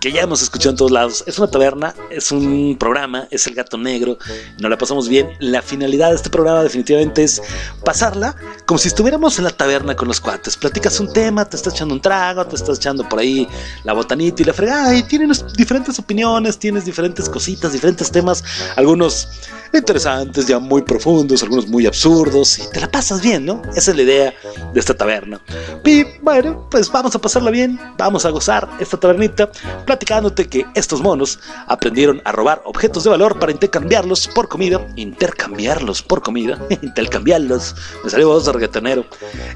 [0.00, 1.24] que ya hemos escuchado en todos lados.
[1.26, 4.18] Es una taberna, es un programa, es el gato negro,
[4.58, 5.30] nos la pasamos bien.
[5.40, 7.42] La finalidad de este programa definitivamente es
[7.84, 8.36] pasarla
[8.66, 10.56] como si estuviéramos en la taberna con los cuates.
[10.56, 13.48] Platicas un tema, te estás echando un trago, te estás echando por ahí
[13.84, 18.44] la botanita y la fregada y tienes diferentes opiniones, tienes diferentes cositas, diferentes temas,
[18.76, 19.28] algunos
[19.72, 23.62] interesantes, ya muy profundos, algunos muy absurdos y te la pasas bien, ¿no?
[23.74, 24.34] Esa es la idea
[24.72, 25.40] de esta taberna.
[25.84, 29.50] Y bueno, pues vamos a pasarla bien, vamos a gozar esta tabernita
[29.86, 36.02] platicándote que estos monos aprendieron a robar objetos de valor para intercambiarlos por comida, intercambiarlos
[36.02, 39.04] por comida, intercambiarlos, me salió voz de.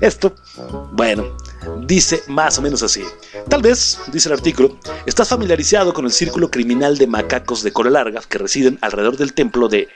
[0.01, 0.35] Esto,
[0.93, 1.25] bueno,
[1.87, 3.03] dice más o menos así.
[3.49, 7.91] Tal vez, dice el artículo, estás familiarizado con el círculo criminal de macacos de cola
[7.91, 9.89] larga que residen alrededor del templo de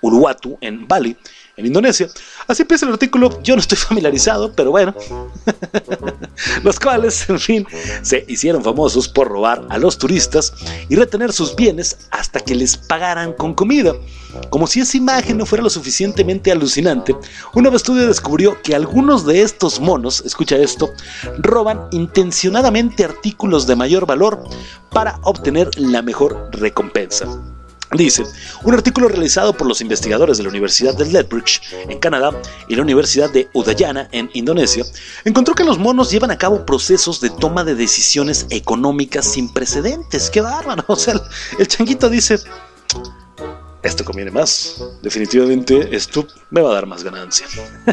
[0.00, 1.16] Uluwatu en Bali,
[1.56, 2.08] en Indonesia.
[2.46, 4.94] Así empieza el artículo, yo no estoy familiarizado, pero bueno.
[6.62, 7.66] los cuales, en fin,
[8.02, 10.52] se hicieron famosos por robar a los turistas
[10.88, 13.94] y retener sus bienes hasta que les pagaran con comida.
[14.48, 17.14] Como si esa imagen no fuera lo suficientemente alucinante,
[17.54, 20.90] un nuevo estudio descubrió que algunos de estos monos, escucha esto,
[21.38, 24.44] roban intencionadamente artículos de mayor valor
[24.90, 27.26] para obtener la mejor recompensa.
[27.92, 28.24] Dice,
[28.62, 32.30] un artículo realizado por los investigadores de la Universidad de Lethbridge en Canadá
[32.68, 34.84] y la Universidad de Udayana en Indonesia,
[35.24, 40.30] encontró que los monos llevan a cabo procesos de toma de decisiones económicas sin precedentes.
[40.30, 40.84] ¡Qué bárbaro!
[40.90, 41.20] O sea, el,
[41.58, 42.38] el changuito dice,
[43.82, 44.82] esto conviene más.
[45.02, 47.46] Definitivamente esto me va a dar más ganancia.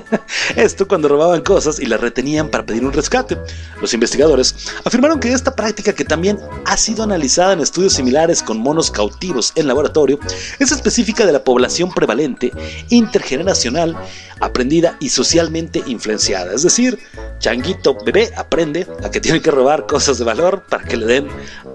[0.56, 3.38] esto cuando robaban cosas y las retenían para pedir un rescate.
[3.82, 8.58] Los investigadores afirmaron que esta práctica, que también ha sido analizada en estudios similares con
[8.58, 10.20] monos cautivos en laboratorio,
[10.60, 12.52] es específica de la población prevalente,
[12.90, 13.98] intergeneracional,
[14.40, 16.54] aprendida y socialmente influenciada.
[16.54, 17.00] Es decir,
[17.40, 21.28] changuito bebé aprende a que tiene que robar cosas de valor para que le den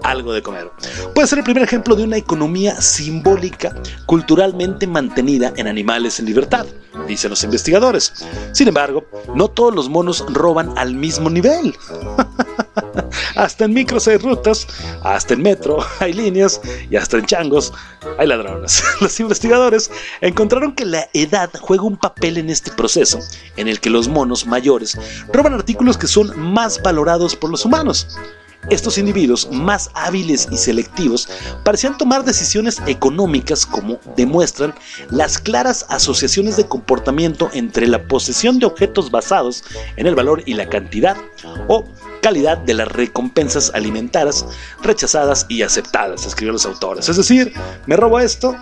[0.03, 0.69] algo de comer.
[1.15, 3.75] Puede ser el primer ejemplo de una economía simbólica
[4.05, 6.65] culturalmente mantenida en animales en libertad,
[7.07, 8.13] dicen los investigadores.
[8.51, 11.75] Sin embargo, no todos los monos roban al mismo nivel.
[13.35, 14.67] hasta en micros hay rutas,
[15.03, 17.73] hasta en metro hay líneas y hasta en changos
[18.17, 18.83] hay ladrones.
[19.01, 19.89] Los investigadores
[20.21, 23.19] encontraron que la edad juega un papel en este proceso,
[23.57, 24.97] en el que los monos mayores
[25.31, 28.07] roban artículos que son más valorados por los humanos.
[28.69, 31.27] Estos individuos más hábiles y selectivos
[31.63, 34.73] parecían tomar decisiones económicas como demuestran
[35.09, 39.63] las claras asociaciones de comportamiento entre la posesión de objetos basados
[39.95, 41.17] en el valor y la cantidad
[41.67, 41.85] o
[42.23, 44.45] calidad de las recompensas alimentarias
[44.81, 47.09] rechazadas y aceptadas, escribieron los autores.
[47.09, 47.53] Es decir,
[47.85, 48.55] me robo esto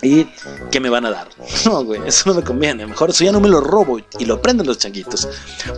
[0.00, 0.26] y
[0.70, 1.28] ¿qué me van a dar?
[1.64, 2.86] No, güey, eso no me conviene.
[2.86, 5.28] Mejor eso ya no me lo robo y lo prenden los changuitos.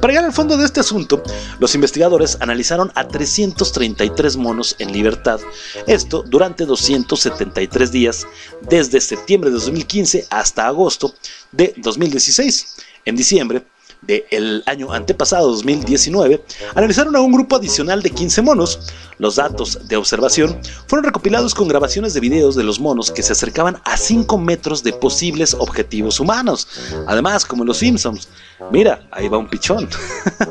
[0.00, 1.22] Para llegar al fondo de este asunto,
[1.58, 5.40] los investigadores analizaron a 333 monos en libertad.
[5.86, 8.26] Esto durante 273 días,
[8.60, 11.14] desde septiembre de 2015 hasta agosto
[11.52, 12.76] de 2016.
[13.06, 13.64] En diciembre,
[14.06, 16.42] del año antepasado, 2019,
[16.74, 18.80] analizaron a un grupo adicional de 15 monos.
[19.18, 23.32] Los datos de observación fueron recopilados con grabaciones de videos de los monos que se
[23.32, 26.68] acercaban a 5 metros de posibles objetivos humanos.
[27.06, 28.28] Además, como en los Simpsons,
[28.70, 29.88] mira, ahí va un pichón.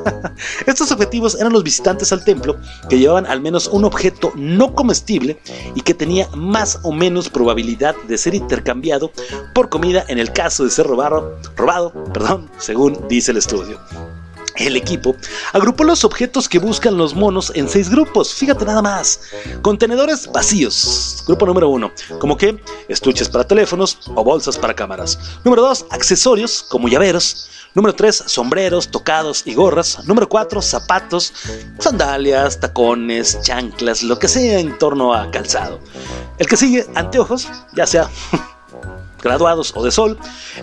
[0.66, 2.58] Estos objetivos eran los visitantes al templo
[2.90, 5.40] que llevaban al menos un objeto no comestible
[5.76, 9.12] y que tenía más o menos probabilidad de ser intercambiado
[9.54, 13.80] por comida en el caso de ser robado, robado perdón, según dice el estudio.
[14.56, 15.16] El equipo
[15.54, 18.34] agrupó los objetos que buscan los monos en seis grupos.
[18.34, 19.20] Fíjate nada más.
[19.62, 21.24] Contenedores vacíos.
[21.28, 21.92] Grupo número uno.
[22.20, 25.20] Como que estuches para teléfonos o bolsas para cámaras.
[25.44, 25.86] Número dos.
[25.92, 27.50] Accesorios como llaveros.
[27.76, 30.06] Número 3, sombreros, tocados y gorras.
[30.06, 31.34] Número 4, zapatos,
[31.78, 35.82] sandalias, tacones, chanclas, lo que sea en torno a calzado.
[36.38, 38.10] El que sigue, anteojos, ya sea
[39.22, 40.18] graduados o de sol.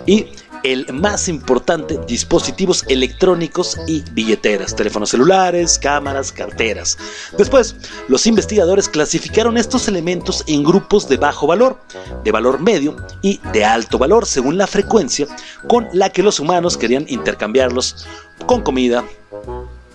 [0.07, 0.25] Y
[0.63, 6.97] el más importante, dispositivos electrónicos y billeteras, teléfonos celulares, cámaras, carteras.
[7.37, 7.75] Después,
[8.07, 11.79] los investigadores clasificaron estos elementos en grupos de bajo valor,
[12.23, 15.27] de valor medio y de alto valor, según la frecuencia
[15.67, 18.07] con la que los humanos querían intercambiarlos
[18.45, 19.03] con comida,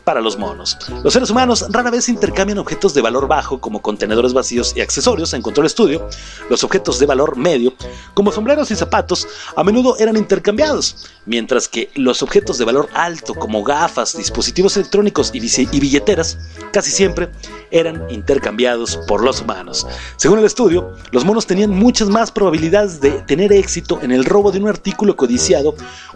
[0.08, 0.78] para los monos.
[1.04, 5.34] Los seres humanos rara vez intercambian objetos de valor bajo como contenedores vacíos y accesorios,
[5.34, 6.08] encontró el estudio.
[6.48, 7.74] Los objetos de valor medio,
[8.14, 13.34] como sombreros y zapatos, a menudo eran intercambiados, mientras que los objetos de valor alto
[13.34, 16.38] como gafas, dispositivos electrónicos y, y billeteras
[16.72, 17.28] casi siempre
[17.70, 19.86] eran intercambiados por los humanos.
[20.16, 24.50] Según el estudio, los monos tenían muchas más probabilidades de tener éxito en el robo
[24.52, 25.74] de un artículo codiciado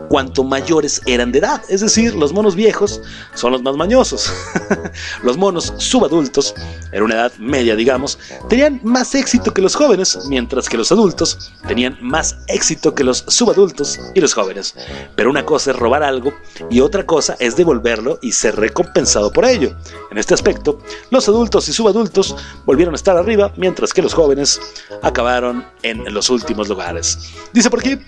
[0.08, 1.62] cuanto mayores eran de edad.
[1.68, 3.00] Es decir, los monos viejos
[3.34, 4.32] son los más mañosos.
[5.22, 6.54] los monos subadultos,
[6.92, 11.52] en una edad media digamos, tenían más éxito que los jóvenes, mientras que los adultos
[11.66, 14.74] tenían más éxito que los subadultos y los jóvenes.
[15.16, 16.32] Pero una cosa es robar algo
[16.70, 19.76] y otra cosa es devolverlo y ser recompensado por ello.
[20.10, 20.78] En este aspecto,
[21.10, 24.60] los adultos y subadultos volvieron a estar arriba, mientras que los jóvenes
[25.02, 27.18] acabaron en los últimos lugares.
[27.52, 27.98] Dice por aquí,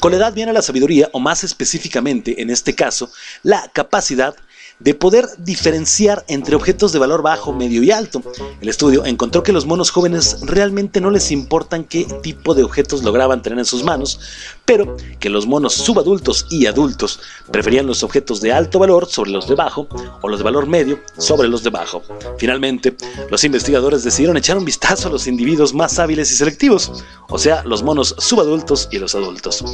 [0.00, 3.10] con la edad viene la sabiduría, o más específicamente, en este caso,
[3.42, 4.34] la capacidad
[4.82, 8.22] de poder diferenciar entre objetos de valor bajo, medio y alto.
[8.60, 13.02] El estudio encontró que los monos jóvenes realmente no les importan qué tipo de objetos
[13.04, 14.18] lograban tener en sus manos,
[14.64, 17.20] pero que los monos subadultos y adultos
[17.50, 19.86] preferían los objetos de alto valor sobre los de bajo
[20.20, 22.02] o los de valor medio sobre los de bajo.
[22.38, 22.96] Finalmente,
[23.30, 27.62] los investigadores decidieron echar un vistazo a los individuos más hábiles y selectivos, o sea,
[27.64, 29.64] los monos subadultos y los adultos.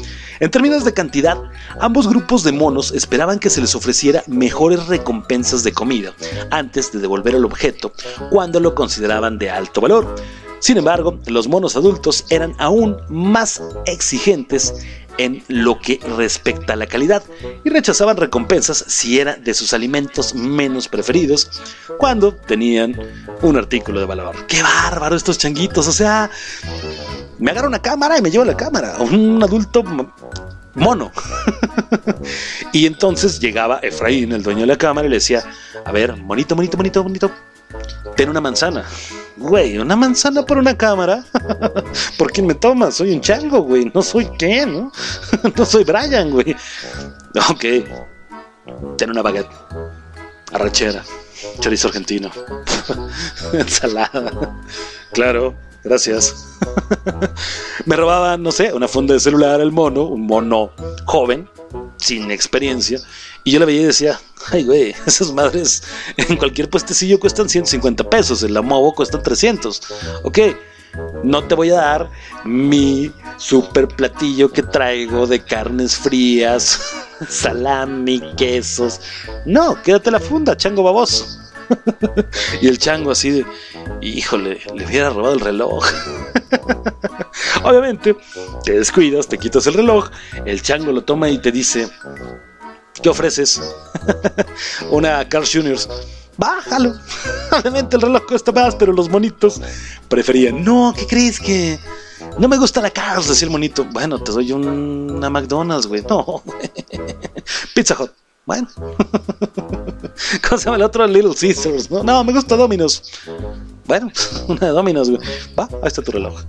[0.40, 1.38] En términos de cantidad,
[1.80, 6.12] ambos grupos de monos esperaban que se les ofreciera mejores recompensas de comida
[6.50, 7.92] antes de devolver el objeto
[8.30, 10.14] cuando lo consideraban de alto valor.
[10.60, 14.74] Sin embargo, los monos adultos eran aún más exigentes
[15.18, 17.22] en lo que respecta a la calidad
[17.64, 21.50] y rechazaban recompensas si era de sus alimentos menos preferidos
[21.98, 22.96] cuando tenían
[23.42, 24.46] un artículo de valor.
[24.46, 25.86] ¡Qué bárbaro estos changuitos!
[25.88, 26.30] O sea,
[27.38, 28.96] me agarra una cámara y me lleva la cámara.
[28.98, 29.84] Un adulto
[30.78, 31.12] mono.
[32.72, 35.44] y entonces llegaba Efraín, el dueño de la cámara, y le decía,
[35.84, 37.30] a ver, bonito, bonito, bonito, bonito,
[38.16, 38.84] ten una manzana.
[39.36, 41.24] Güey, una manzana por una cámara.
[42.18, 42.96] ¿Por quién me tomas?
[42.96, 43.90] Soy un chango, güey.
[43.94, 44.90] No soy qué, ¿no?
[45.56, 46.56] no soy Brian, güey.
[47.50, 47.64] Ok.
[48.96, 49.50] Ten una baguette.
[50.52, 51.04] Arrachera.
[51.60, 52.30] Chorizo argentino.
[53.52, 54.58] Ensalada.
[55.12, 55.54] Claro,
[55.88, 56.46] gracias.
[57.86, 60.70] me robaban, no sé, una funda de celular el mono, un mono
[61.06, 61.48] joven,
[61.96, 63.00] sin experiencia.
[63.44, 64.20] Y yo la veía y decía,
[64.50, 65.82] ay, güey, esas madres
[66.16, 69.82] en cualquier puestecillo cuestan 150 pesos, en la Movo cuestan 300.
[70.24, 70.38] Ok,
[71.22, 72.10] no te voy a dar
[72.44, 76.80] mi super platillo que traigo de carnes frías,
[77.28, 79.00] salami, quesos.
[79.46, 81.47] No, quédate la funda, chango baboso.
[82.60, 83.46] Y el chango así de,
[84.00, 85.84] híjole, le hubiera robado el reloj.
[87.64, 88.16] Obviamente,
[88.64, 90.08] te descuidas, te quitas el reloj,
[90.44, 91.88] el chango lo toma y te dice,
[93.02, 93.60] ¿qué ofreces?
[94.90, 95.88] Una Carl Juniors.
[96.36, 96.94] Bájalo.
[97.52, 99.60] Obviamente el reloj cuesta más, pero los monitos
[100.08, 100.62] preferían.
[100.64, 101.78] No, ¿qué crees que?
[102.38, 103.84] No me gusta la Carl, decía el monito.
[103.84, 106.02] Bueno, te doy un- una McDonald's, güey.
[106.08, 106.42] No.
[107.74, 108.12] Pizza Hut.
[108.48, 108.66] Bueno.
[110.48, 111.06] ¿Cómo se llama el otro?
[111.06, 111.90] Little Caesars.
[111.90, 113.02] No, no me gusta Domino's.
[113.84, 114.10] Bueno,
[114.48, 115.20] una de Domino's, güey.
[115.56, 116.40] Va, ahí está tu reloj.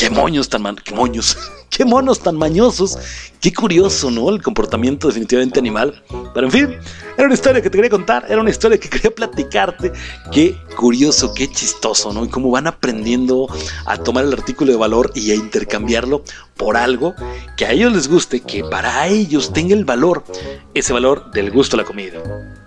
[0.00, 1.36] Qué moños tan man, qué moños,
[1.70, 2.96] qué monos tan mañosos,
[3.38, 4.30] qué curioso, ¿no?
[4.30, 6.02] El comportamiento definitivamente animal.
[6.32, 6.76] Pero en fin,
[7.18, 9.92] era una historia que te quería contar, era una historia que quería platicarte.
[10.32, 12.24] Qué curioso, qué chistoso, ¿no?
[12.24, 13.46] Y cómo van aprendiendo
[13.84, 16.24] a tomar el artículo de valor y a intercambiarlo
[16.56, 17.14] por algo
[17.58, 20.24] que a ellos les guste, que para ellos tenga el valor,
[20.72, 22.18] ese valor del gusto a la comida.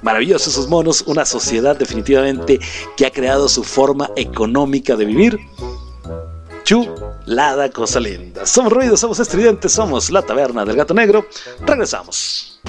[0.04, 2.60] Maravillosos esos monos, una sociedad definitivamente
[2.96, 5.40] que ha creado su forma económica de vivir.
[7.26, 8.46] Chulada cosa linda.
[8.46, 11.26] Somos ruidos, somos estridentes, somos la taberna del gato negro.
[11.66, 12.60] Regresamos.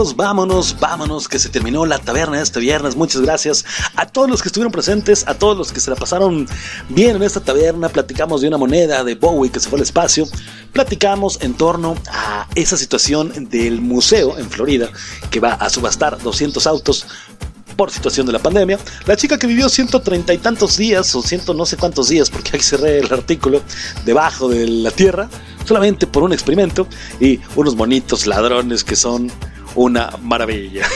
[0.00, 2.96] Vámonos, vámonos, que se terminó la taberna este viernes.
[2.96, 6.48] Muchas gracias a todos los que estuvieron presentes, a todos los que se la pasaron
[6.88, 7.90] bien en esta taberna.
[7.90, 10.26] Platicamos de una moneda de Bowie que se fue al espacio.
[10.72, 14.88] Platicamos en torno a esa situación del museo en Florida
[15.30, 17.04] que va a subastar 200 autos
[17.76, 18.78] por situación de la pandemia.
[19.04, 22.56] La chica que vivió 130 y tantos días, o ciento no sé cuántos días, porque
[22.56, 23.60] aquí cerré el artículo,
[24.06, 25.28] debajo de la tierra,
[25.66, 26.86] solamente por un experimento,
[27.20, 29.30] y unos bonitos ladrones que son
[29.74, 30.86] una maravilla.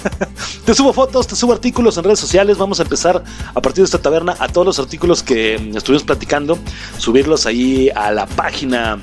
[0.64, 2.58] te subo fotos, te subo artículos en redes sociales.
[2.58, 3.22] Vamos a empezar
[3.54, 6.58] a partir de esta taberna a todos los artículos que mm, estuvimos platicando,
[6.98, 9.00] subirlos ahí a la página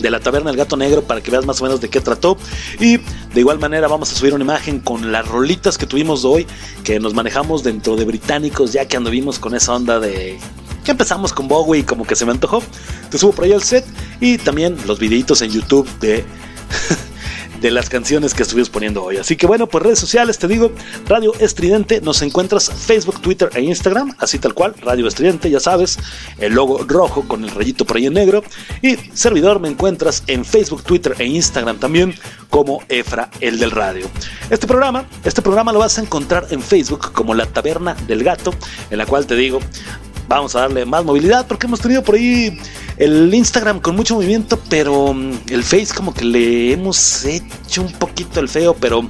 [0.00, 2.36] de la taberna del gato negro para que veas más o menos de qué trató
[2.80, 6.46] y de igual manera vamos a subir una imagen con las rolitas que tuvimos hoy
[6.82, 10.38] que nos manejamos dentro de británicos ya que anduvimos con esa onda de
[10.82, 12.62] que empezamos con Bowie como que se me antojó
[13.10, 13.84] te subo por ahí el set
[14.20, 16.24] y también los videitos en YouTube de
[17.62, 19.16] de las canciones que estuvimos poniendo hoy.
[19.16, 20.72] Así que bueno, pues redes sociales, te digo,
[21.06, 25.98] Radio Estridente, nos encuentras Facebook, Twitter e Instagram, así tal cual, Radio Estridente, ya sabes,
[26.38, 28.42] el logo rojo con el rayito por ahí en negro.
[28.82, 32.14] Y servidor me encuentras en Facebook, Twitter e Instagram también
[32.50, 34.10] como Efra, el del radio.
[34.50, 38.52] Este programa, este programa lo vas a encontrar en Facebook como La Taberna del Gato,
[38.90, 39.60] en la cual te digo,
[40.36, 42.58] vamos a darle más movilidad porque hemos tenido por ahí
[42.96, 47.92] el Instagram con mucho movimiento, pero mm, el Face como que le hemos hecho un
[47.92, 49.08] poquito el feo, pero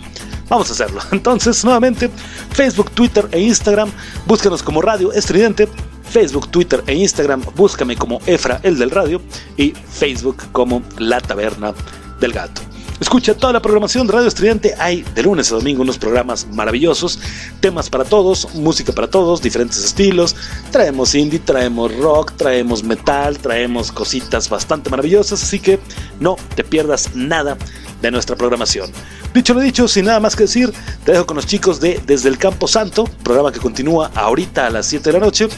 [0.49, 1.01] vamos a hacerlo.
[1.13, 2.11] Entonces, nuevamente,
[2.51, 3.91] Facebook, Twitter e Instagram,
[4.27, 5.69] búscanos como Radio Estridente.
[6.03, 9.23] Facebook, Twitter e Instagram, búscame como Efra, el del radio,
[9.57, 11.73] y Facebook como La Taberna
[12.21, 12.72] del Gato.
[13.03, 14.77] Escucha toda la programación de Radio Estudiante.
[14.79, 17.19] Hay de lunes a domingo unos programas maravillosos,
[17.59, 20.37] temas para todos, música para todos, diferentes estilos.
[20.71, 25.81] Traemos indie, traemos rock, traemos metal, traemos cositas bastante maravillosas, así que
[26.21, 27.59] no te pierdas nada
[28.01, 28.89] de nuestra programación.
[29.35, 30.73] Dicho lo dicho, sin nada más que decir,
[31.05, 34.71] te dejo con los chicos de Desde el Campo Santo, programa que continúa ahorita a
[34.71, 35.49] las 7 de la noche.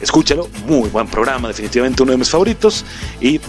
[0.00, 2.84] Escúchalo, muy buen programa, definitivamente uno de mis favoritos.
[3.20, 3.40] Y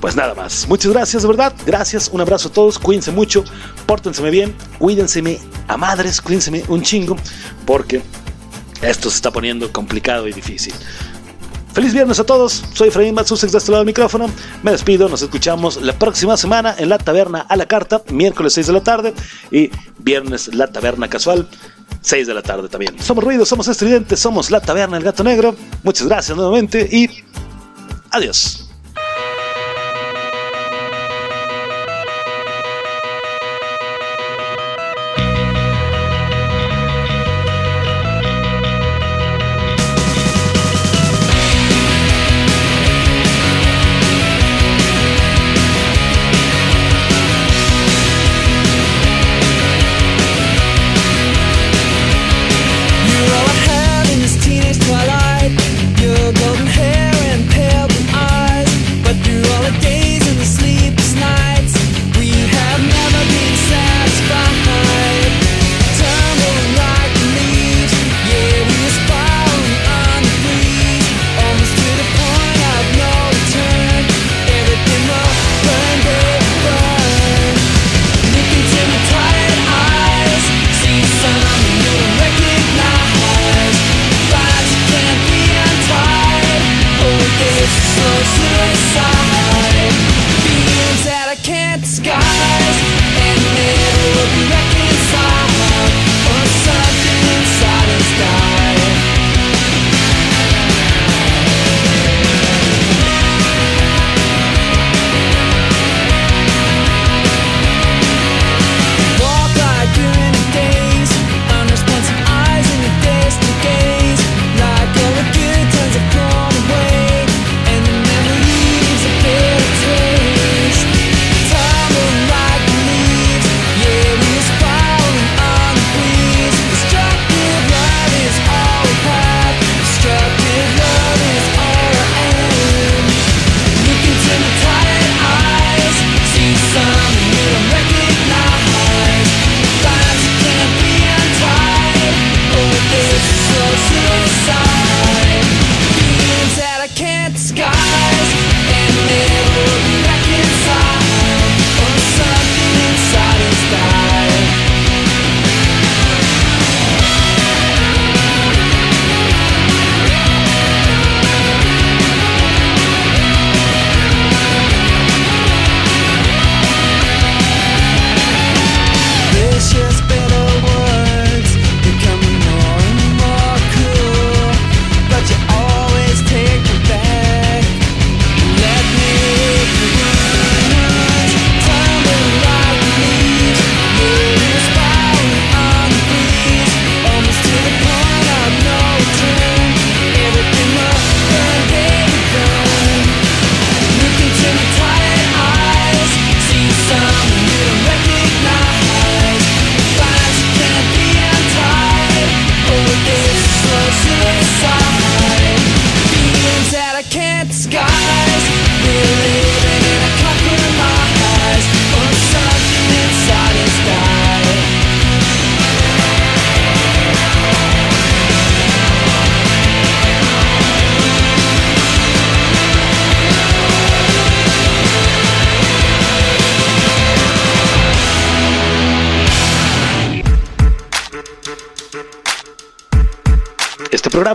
[0.00, 0.66] pues nada más.
[0.68, 1.54] Muchas gracias, de verdad.
[1.66, 2.78] Gracias, un abrazo a todos.
[2.78, 3.44] Cuídense mucho,
[3.86, 5.38] pórtenseme bien, cuídenseme
[5.68, 7.16] a madres, cuídenseme un chingo,
[7.64, 8.02] porque
[8.82, 10.74] esto se está poniendo complicado y difícil.
[11.72, 14.30] Feliz viernes a todos, soy Efraín Matsusek de este lado del micrófono,
[14.62, 18.68] me despido, nos escuchamos la próxima semana en la taberna a la carta, miércoles 6
[18.68, 19.12] de la tarde
[19.50, 21.46] y viernes la taberna casual,
[22.00, 22.98] 6 de la tarde también.
[23.02, 27.10] Somos Ruido, somos Estridente, somos la taberna El Gato Negro, muchas gracias nuevamente y
[28.10, 28.65] adiós.